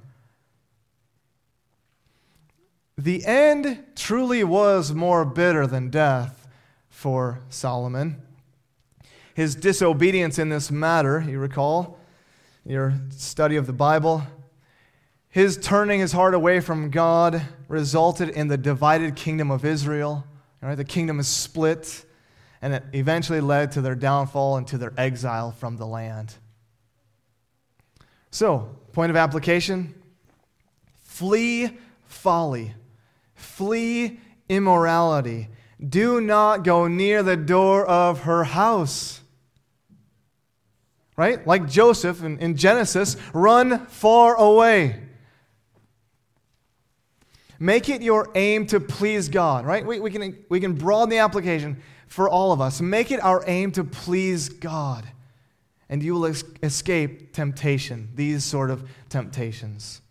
The 2.98 3.26
end 3.26 3.84
truly 3.96 4.44
was 4.46 4.94
more 4.94 5.26
bitter 5.26 5.68
than 5.68 5.90
death 5.90 6.48
for 6.90 7.42
Solomon. 7.50 8.22
His 9.34 9.54
disobedience 9.54 10.40
in 10.40 10.48
this 10.48 10.72
matter, 10.72 11.24
you 11.28 11.40
recall 11.40 12.00
your 12.66 12.94
study 13.10 13.58
of 13.58 13.68
the 13.68 13.74
Bible, 13.74 14.24
his 15.28 15.58
turning 15.58 16.00
his 16.00 16.14
heart 16.14 16.34
away 16.34 16.62
from 16.62 16.90
God 16.90 17.42
resulted 17.68 18.30
in 18.30 18.48
the 18.48 18.58
divided 18.58 19.18
kingdom 19.18 19.52
of 19.52 19.66
Israel. 19.66 20.24
Right? 20.62 20.76
The 20.76 20.86
kingdom 20.86 21.20
is 21.20 21.28
split, 21.28 22.06
and 22.62 22.74
it 22.74 22.84
eventually 22.94 23.42
led 23.42 23.74
to 23.74 23.82
their 23.82 23.96
downfall 23.96 24.56
and 24.56 24.66
to 24.68 24.78
their 24.78 24.94
exile 24.98 25.52
from 25.52 25.76
the 25.76 25.86
land. 25.86 26.34
So, 28.32 28.70
point 28.94 29.10
of 29.10 29.18
application 29.18 29.94
flee 31.04 31.78
folly 32.06 32.74
Flee 33.36 34.20
immorality. 34.50 35.50
Do 35.88 36.22
not 36.22 36.64
go 36.64 36.88
near 36.88 37.22
the 37.22 37.38
door 37.38 37.86
of 37.86 38.22
her 38.22 38.44
house. 38.44 39.22
Right? 41.18 41.46
Like 41.46 41.70
Joseph 41.70 42.24
in, 42.24 42.40
in 42.40 42.58
Genesis, 42.58 43.16
run 43.34 43.86
far 43.88 44.36
away. 44.36 45.02
Make 47.60 47.88
it 47.88 48.02
your 48.02 48.30
aim 48.36 48.66
to 48.68 48.80
please 48.80 49.30
God, 49.30 49.66
right? 49.66 49.86
We, 49.86 50.00
we, 50.00 50.12
can, 50.12 50.44
we 50.50 50.60
can 50.60 50.74
broaden 50.74 51.10
the 51.10 51.20
application 51.20 51.82
for 52.08 52.30
all 52.30 52.52
of 52.52 52.60
us. 52.60 52.82
Make 52.82 53.12
it 53.12 53.24
our 53.24 53.44
aim 53.48 53.72
to 53.74 53.84
please 53.84 54.50
God, 54.50 55.06
and 55.88 56.04
you 56.04 56.14
will 56.14 56.26
es- 56.26 56.44
escape 56.62 57.34
temptation, 57.34 58.10
these 58.14 58.44
sort 58.44 58.72
of 58.72 58.90
temptations. 59.08 60.02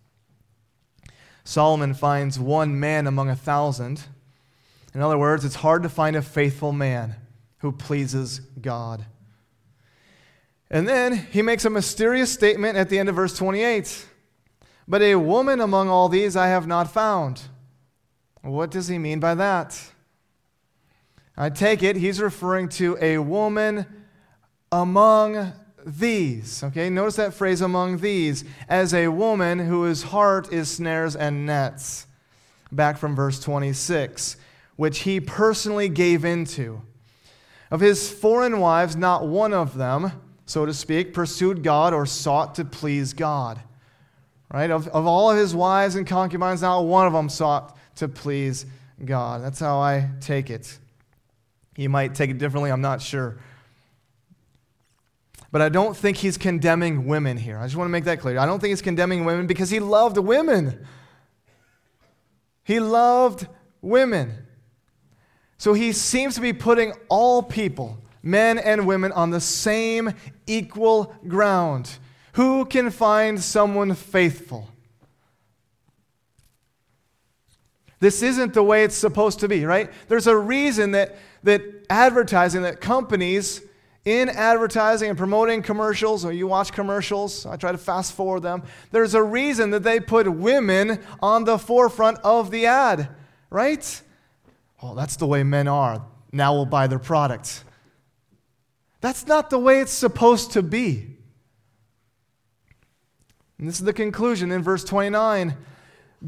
Solomon 1.44 1.92
finds 1.92 2.38
one 2.38 2.80
man 2.80 3.06
among 3.06 3.28
a 3.28 3.36
thousand. 3.36 4.02
In 4.94 5.02
other 5.02 5.18
words, 5.18 5.44
it's 5.44 5.56
hard 5.56 5.82
to 5.82 5.88
find 5.88 6.16
a 6.16 6.22
faithful 6.22 6.72
man 6.72 7.16
who 7.58 7.70
pleases 7.70 8.40
God. 8.60 9.04
And 10.70 10.88
then 10.88 11.26
he 11.30 11.42
makes 11.42 11.64
a 11.64 11.70
mysterious 11.70 12.32
statement 12.32 12.76
at 12.76 12.88
the 12.88 12.98
end 12.98 13.08
of 13.08 13.14
verse 13.14 13.36
28 13.36 14.06
But 14.88 15.02
a 15.02 15.16
woman 15.16 15.60
among 15.60 15.88
all 15.88 16.08
these 16.08 16.36
I 16.36 16.48
have 16.48 16.66
not 16.66 16.90
found. 16.90 17.42
What 18.42 18.70
does 18.70 18.88
he 18.88 18.98
mean 18.98 19.20
by 19.20 19.34
that? 19.34 19.80
I 21.36 21.50
take 21.50 21.82
it 21.82 21.96
he's 21.96 22.20
referring 22.20 22.68
to 22.70 22.96
a 23.00 23.18
woman 23.18 23.86
among 24.70 25.52
these. 25.86 26.62
Okay, 26.64 26.90
notice 26.90 27.16
that 27.16 27.34
phrase 27.34 27.60
among 27.60 27.98
these, 27.98 28.44
as 28.68 28.94
a 28.94 29.08
woman 29.08 29.58
whose 29.58 30.04
heart 30.04 30.52
is 30.52 30.70
snares 30.70 31.16
and 31.16 31.46
nets. 31.46 32.06
Back 32.72 32.98
from 32.98 33.14
verse 33.14 33.38
26, 33.40 34.36
which 34.76 35.00
he 35.00 35.20
personally 35.20 35.88
gave 35.88 36.24
into. 36.24 36.82
Of 37.70 37.80
his 37.80 38.10
foreign 38.10 38.60
wives, 38.60 38.96
not 38.96 39.26
one 39.26 39.52
of 39.52 39.76
them, 39.76 40.12
so 40.46 40.66
to 40.66 40.74
speak, 40.74 41.14
pursued 41.14 41.62
God 41.62 41.94
or 41.94 42.06
sought 42.06 42.54
to 42.56 42.64
please 42.64 43.12
God. 43.12 43.60
Right? 44.52 44.70
Of, 44.70 44.88
of 44.88 45.06
all 45.06 45.30
of 45.30 45.36
his 45.36 45.54
wives 45.54 45.96
and 45.96 46.06
concubines, 46.06 46.62
not 46.62 46.82
one 46.82 47.06
of 47.06 47.12
them 47.12 47.28
sought 47.28 47.76
to 47.96 48.08
please 48.08 48.66
God. 49.04 49.42
That's 49.42 49.58
how 49.58 49.78
I 49.78 50.10
take 50.20 50.50
it. 50.50 50.78
You 51.76 51.88
might 51.88 52.14
take 52.14 52.30
it 52.30 52.38
differently, 52.38 52.70
I'm 52.70 52.80
not 52.80 53.02
sure. 53.02 53.38
But 55.54 55.62
I 55.62 55.68
don't 55.68 55.96
think 55.96 56.16
he's 56.16 56.36
condemning 56.36 57.06
women 57.06 57.36
here. 57.36 57.58
I 57.58 57.62
just 57.62 57.76
want 57.76 57.86
to 57.86 57.92
make 57.92 58.02
that 58.06 58.18
clear. 58.18 58.40
I 58.40 58.44
don't 58.44 58.58
think 58.58 58.70
he's 58.70 58.82
condemning 58.82 59.24
women 59.24 59.46
because 59.46 59.70
he 59.70 59.78
loved 59.78 60.18
women. 60.18 60.84
He 62.64 62.80
loved 62.80 63.46
women. 63.80 64.48
So 65.56 65.72
he 65.72 65.92
seems 65.92 66.34
to 66.34 66.40
be 66.40 66.52
putting 66.52 66.92
all 67.08 67.40
people, 67.40 67.98
men 68.20 68.58
and 68.58 68.84
women, 68.84 69.12
on 69.12 69.30
the 69.30 69.40
same 69.40 70.14
equal 70.48 71.14
ground. 71.28 71.98
Who 72.32 72.64
can 72.64 72.90
find 72.90 73.40
someone 73.40 73.94
faithful? 73.94 74.68
This 78.00 78.24
isn't 78.24 78.54
the 78.54 78.62
way 78.64 78.82
it's 78.82 78.96
supposed 78.96 79.38
to 79.38 79.46
be, 79.46 79.64
right? 79.64 79.88
There's 80.08 80.26
a 80.26 80.36
reason 80.36 80.90
that, 80.90 81.16
that 81.44 81.62
advertising, 81.88 82.62
that 82.62 82.80
companies 82.80 83.60
in 84.04 84.28
advertising 84.28 85.08
and 85.08 85.18
promoting 85.18 85.62
commercials, 85.62 86.24
or 86.24 86.32
you 86.32 86.46
watch 86.46 86.72
commercials, 86.72 87.46
I 87.46 87.56
try 87.56 87.72
to 87.72 87.78
fast 87.78 88.12
forward 88.12 88.40
them, 88.40 88.62
there's 88.90 89.14
a 89.14 89.22
reason 89.22 89.70
that 89.70 89.82
they 89.82 89.98
put 89.98 90.30
women 90.30 91.00
on 91.22 91.44
the 91.44 91.58
forefront 91.58 92.18
of 92.18 92.50
the 92.50 92.66
ad, 92.66 93.08
right? 93.50 94.02
Well, 94.82 94.94
that's 94.94 95.16
the 95.16 95.26
way 95.26 95.42
men 95.42 95.68
are. 95.68 96.04
Now 96.32 96.52
we'll 96.52 96.66
buy 96.66 96.86
their 96.86 96.98
product. 96.98 97.64
That's 99.00 99.26
not 99.26 99.48
the 99.50 99.58
way 99.58 99.80
it's 99.80 99.92
supposed 99.92 100.52
to 100.52 100.62
be. 100.62 101.14
And 103.58 103.68
this 103.68 103.76
is 103.76 103.84
the 103.84 103.92
conclusion 103.92 104.50
in 104.50 104.62
verse 104.62 104.84
29 104.84 105.56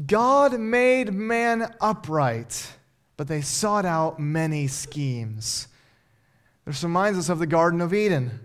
God 0.05 0.59
made 0.59 1.11
man 1.11 1.73
upright, 1.81 2.71
but 3.17 3.27
they 3.27 3.41
sought 3.41 3.85
out 3.85 4.19
many 4.19 4.67
schemes. 4.67 5.67
This 6.67 6.83
reminds 6.83 7.17
us 7.17 7.29
of 7.29 7.39
the 7.39 7.47
Garden 7.47 7.79
of 7.79 7.93
Eden. 7.93 8.41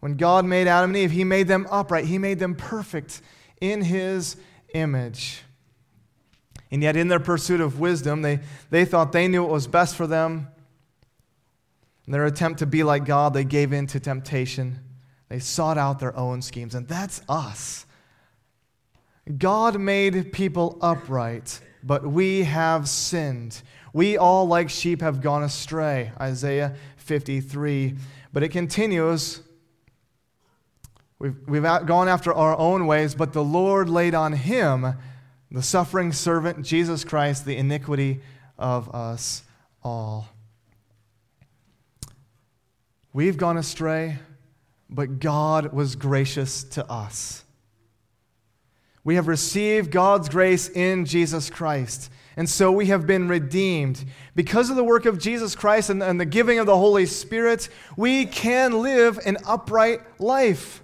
When 0.00 0.18
God 0.18 0.44
made 0.44 0.68
Adam 0.68 0.90
and 0.90 0.98
Eve, 0.98 1.12
He 1.12 1.24
made 1.24 1.48
them 1.48 1.66
upright, 1.70 2.04
He 2.04 2.18
made 2.18 2.38
them 2.38 2.54
perfect 2.54 3.22
in 3.58 3.80
His 3.80 4.36
image. 4.74 5.42
And 6.70 6.82
yet, 6.82 6.94
in 6.94 7.08
their 7.08 7.20
pursuit 7.20 7.62
of 7.62 7.80
wisdom, 7.80 8.20
they, 8.20 8.40
they 8.68 8.84
thought 8.84 9.12
they 9.12 9.28
knew 9.28 9.42
what 9.42 9.50
was 9.50 9.66
best 9.66 9.96
for 9.96 10.06
them. 10.06 10.48
In 12.06 12.12
their 12.12 12.26
attempt 12.26 12.58
to 12.58 12.66
be 12.66 12.82
like 12.82 13.06
God, 13.06 13.32
they 13.32 13.44
gave 13.44 13.72
in 13.72 13.86
to 13.88 14.00
temptation. 14.00 14.80
They 15.30 15.38
sought 15.38 15.78
out 15.78 16.00
their 16.00 16.14
own 16.14 16.42
schemes. 16.42 16.74
And 16.74 16.86
that's 16.86 17.22
us. 17.30 17.86
God 19.38 19.80
made 19.80 20.34
people 20.34 20.76
upright, 20.82 21.60
but 21.82 22.06
we 22.06 22.42
have 22.42 22.90
sinned. 22.90 23.62
We 23.94 24.18
all, 24.18 24.46
like 24.46 24.68
sheep, 24.68 25.00
have 25.00 25.22
gone 25.22 25.44
astray. 25.44 26.12
Isaiah 26.20 26.74
53. 27.04 27.94
But 28.32 28.42
it 28.42 28.48
continues. 28.48 29.40
We've, 31.18 31.36
we've 31.46 31.62
gone 31.62 32.08
after 32.08 32.32
our 32.34 32.56
own 32.58 32.86
ways, 32.86 33.14
but 33.14 33.32
the 33.32 33.44
Lord 33.44 33.88
laid 33.88 34.14
on 34.14 34.32
him, 34.32 34.94
the 35.50 35.62
suffering 35.62 36.12
servant, 36.12 36.66
Jesus 36.66 37.04
Christ, 37.04 37.44
the 37.44 37.56
iniquity 37.56 38.20
of 38.58 38.94
us 38.94 39.42
all. 39.82 40.28
We've 43.12 43.36
gone 43.36 43.56
astray, 43.56 44.18
but 44.90 45.20
God 45.20 45.72
was 45.72 45.94
gracious 45.94 46.64
to 46.64 46.90
us. 46.90 47.44
We 49.04 49.14
have 49.16 49.28
received 49.28 49.90
God's 49.90 50.28
grace 50.28 50.68
in 50.68 51.04
Jesus 51.04 51.50
Christ. 51.50 52.10
And 52.36 52.48
so 52.48 52.72
we 52.72 52.86
have 52.86 53.06
been 53.06 53.28
redeemed. 53.28 54.04
Because 54.34 54.70
of 54.70 54.76
the 54.76 54.84
work 54.84 55.06
of 55.06 55.18
Jesus 55.18 55.54
Christ 55.54 55.90
and, 55.90 56.02
and, 56.02 56.20
the 56.20 56.24
giving 56.24 56.58
of 56.58 56.66
the 56.66 56.76
Holy 56.76 57.06
Spirit, 57.06 57.68
we 57.96 58.26
can 58.26 58.82
live 58.82 59.20
an 59.24 59.38
upright 59.46 60.00
life. 60.20 60.82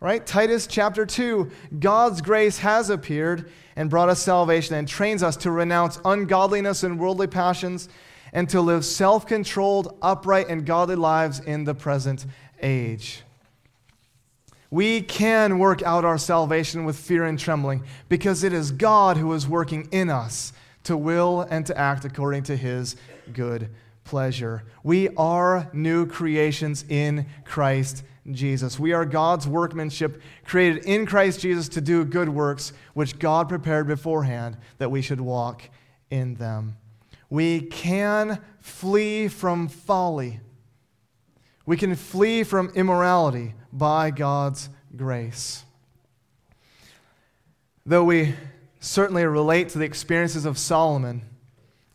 Right? 0.00 0.24
Titus 0.24 0.68
chapter 0.68 1.04
2 1.04 1.50
God's 1.80 2.20
grace 2.20 2.58
has 2.58 2.90
appeared 2.90 3.50
and 3.74 3.90
brought 3.90 4.08
us 4.08 4.22
salvation 4.22 4.76
and 4.76 4.86
trains 4.86 5.22
us 5.22 5.36
to 5.38 5.50
renounce 5.50 6.00
ungodliness 6.04 6.84
and 6.84 7.00
worldly 7.00 7.26
passions 7.26 7.88
and 8.32 8.48
to 8.50 8.60
live 8.60 8.84
self 8.84 9.26
controlled, 9.26 9.96
upright, 10.00 10.48
and 10.48 10.64
godly 10.64 10.96
lives 10.96 11.40
in 11.40 11.64
the 11.64 11.74
present 11.74 12.26
age. 12.62 13.22
We 14.70 15.00
can 15.00 15.58
work 15.58 15.82
out 15.82 16.04
our 16.04 16.18
salvation 16.18 16.84
with 16.84 16.96
fear 16.96 17.24
and 17.24 17.38
trembling 17.38 17.84
because 18.08 18.44
it 18.44 18.52
is 18.52 18.70
God 18.70 19.16
who 19.16 19.32
is 19.32 19.48
working 19.48 19.88
in 19.90 20.10
us 20.10 20.52
to 20.88 20.96
will 20.96 21.42
and 21.50 21.66
to 21.66 21.76
act 21.76 22.06
according 22.06 22.42
to 22.42 22.56
his 22.56 22.96
good 23.34 23.68
pleasure. 24.04 24.64
We 24.82 25.10
are 25.16 25.68
new 25.74 26.06
creations 26.06 26.82
in 26.88 27.26
Christ 27.44 28.04
Jesus. 28.30 28.78
We 28.78 28.94
are 28.94 29.04
God's 29.04 29.46
workmanship, 29.46 30.22
created 30.46 30.84
in 30.86 31.04
Christ 31.04 31.40
Jesus 31.40 31.68
to 31.70 31.82
do 31.82 32.06
good 32.06 32.30
works, 32.30 32.72
which 32.94 33.18
God 33.18 33.50
prepared 33.50 33.86
beforehand 33.86 34.56
that 34.78 34.90
we 34.90 35.02
should 35.02 35.20
walk 35.20 35.68
in 36.10 36.36
them. 36.36 36.78
We 37.28 37.60
can 37.60 38.40
flee 38.60 39.28
from 39.28 39.68
folly. 39.68 40.40
We 41.66 41.76
can 41.76 41.94
flee 41.96 42.44
from 42.44 42.70
immorality 42.70 43.52
by 43.74 44.10
God's 44.10 44.70
grace. 44.96 45.64
Though 47.84 48.04
we 48.04 48.34
certainly 48.80 49.24
relate 49.24 49.70
to 49.70 49.78
the 49.78 49.84
experiences 49.84 50.44
of 50.44 50.58
Solomon 50.58 51.22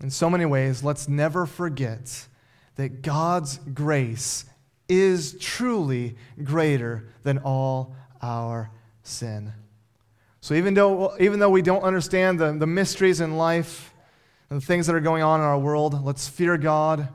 in 0.01 0.09
so 0.09 0.29
many 0.29 0.45
ways, 0.45 0.83
let's 0.83 1.07
never 1.07 1.45
forget 1.45 2.27
that 2.75 3.01
God's 3.01 3.57
grace 3.73 4.45
is 4.89 5.37
truly 5.39 6.17
greater 6.43 7.07
than 7.23 7.37
all 7.39 7.95
our 8.21 8.69
sin. 9.01 9.53
So 10.41 10.55
even 10.55 10.73
though, 10.73 11.15
even 11.19 11.39
though 11.39 11.49
we 11.49 11.61
don't 11.61 11.83
understand 11.83 12.39
the, 12.39 12.51
the 12.51 12.67
mysteries 12.67 13.21
in 13.21 13.37
life 13.37 13.93
and 14.49 14.61
the 14.61 14.65
things 14.65 14.87
that 14.87 14.95
are 14.95 14.99
going 14.99 15.23
on 15.23 15.39
in 15.39 15.45
our 15.45 15.57
world, 15.57 16.03
let's 16.03 16.27
fear 16.27 16.57
God, 16.57 17.07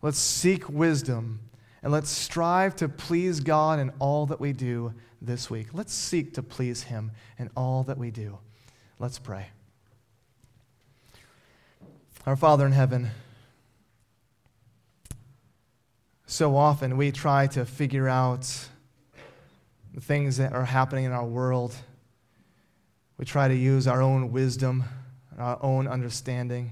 let's 0.00 0.18
seek 0.18 0.66
wisdom, 0.68 1.40
and 1.82 1.92
let's 1.92 2.08
strive 2.08 2.74
to 2.76 2.88
please 2.88 3.40
God 3.40 3.78
in 3.78 3.92
all 3.98 4.24
that 4.26 4.40
we 4.40 4.54
do 4.54 4.94
this 5.20 5.50
week. 5.50 5.68
Let's 5.74 5.92
seek 5.92 6.32
to 6.34 6.42
please 6.42 6.84
Him 6.84 7.12
in 7.38 7.50
all 7.54 7.82
that 7.82 7.98
we 7.98 8.10
do. 8.10 8.38
Let's 9.00 9.18
pray. 9.18 9.48
Our 12.26 12.36
Father 12.36 12.64
in 12.64 12.70
heaven, 12.70 13.10
so 16.26 16.56
often 16.56 16.96
we 16.96 17.10
try 17.10 17.48
to 17.48 17.64
figure 17.64 18.08
out 18.08 18.68
the 19.92 20.00
things 20.00 20.36
that 20.36 20.52
are 20.52 20.64
happening 20.64 21.04
in 21.04 21.12
our 21.12 21.24
world. 21.24 21.74
We 23.18 23.24
try 23.24 23.48
to 23.48 23.54
use 23.54 23.88
our 23.88 24.00
own 24.00 24.30
wisdom 24.30 24.84
and 25.32 25.40
our 25.40 25.58
own 25.60 25.88
understanding. 25.88 26.70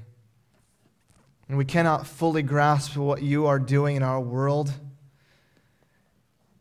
And 1.48 1.58
we 1.58 1.64
cannot 1.64 2.06
fully 2.06 2.42
grasp 2.42 2.96
what 2.96 3.20
you 3.20 3.46
are 3.46 3.58
doing 3.58 3.96
in 3.96 4.04
our 4.04 4.20
world. 4.20 4.72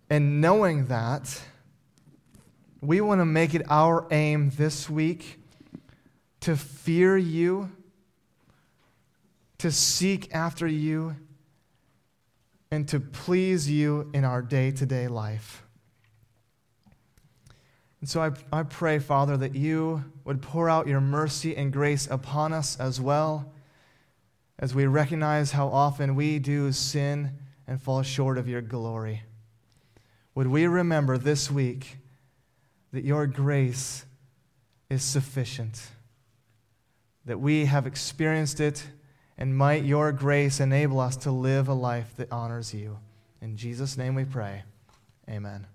And 0.10 0.42
knowing 0.42 0.88
that, 0.88 1.40
we 2.82 3.00
want 3.00 3.22
to 3.22 3.26
make 3.26 3.54
it 3.54 3.62
our 3.70 4.08
aim 4.10 4.50
this 4.58 4.90
week 4.90 5.38
to 6.42 6.56
fear 6.56 7.18
you, 7.18 7.72
to 9.60 9.72
seek 9.72 10.34
after 10.34 10.68
you, 10.68 11.16
and 12.72 12.88
to 12.88 13.00
please 13.00 13.70
you 13.70 14.10
in 14.14 14.24
our 14.24 14.42
day 14.42 14.72
to 14.72 14.86
day 14.86 15.08
life. 15.08 15.64
And 18.00 18.10
so 18.10 18.22
I, 18.22 18.32
I 18.52 18.64
pray, 18.64 18.98
Father, 18.98 19.38
that 19.38 19.56
you 19.56 20.04
would 20.26 20.42
pour 20.42 20.70
out 20.70 20.88
your 20.88 21.02
mercy 21.02 21.56
and 21.56 21.72
grace 21.72 22.08
upon 22.10 22.52
us 22.52 22.80
as 22.80 23.00
well 23.00 23.54
as 24.58 24.74
we 24.74 24.86
recognize 24.86 25.52
how 25.52 25.68
often 25.68 26.16
we 26.16 26.40
do 26.40 26.72
sin 26.72 27.32
and 27.68 27.82
fall 27.82 28.02
short 28.02 28.38
of 28.38 28.48
your 28.48 28.62
glory. 28.62 29.24
Would 30.34 30.48
we 30.48 30.66
remember 30.66 31.18
this 31.18 31.52
week 31.52 31.98
that 32.92 33.04
your 33.04 33.28
grace 33.28 34.06
is 34.90 35.04
sufficient, 35.04 35.88
that 37.26 37.40
we 37.40 37.66
have 37.66 37.86
experienced 37.88 38.60
it, 38.60 38.88
and 39.38 39.56
might 39.56 39.84
your 39.84 40.12
grace 40.12 40.60
enable 40.60 41.00
us 41.00 41.16
to 41.18 41.32
live 41.32 41.68
a 41.68 41.74
life 41.74 42.16
that 42.18 42.32
honors 42.32 42.74
you. 42.74 42.98
In 43.42 43.58
Jesus' 43.58 43.98
name 43.98 44.16
we 44.16 44.26
pray. 44.26 44.64
Amen. 45.30 45.68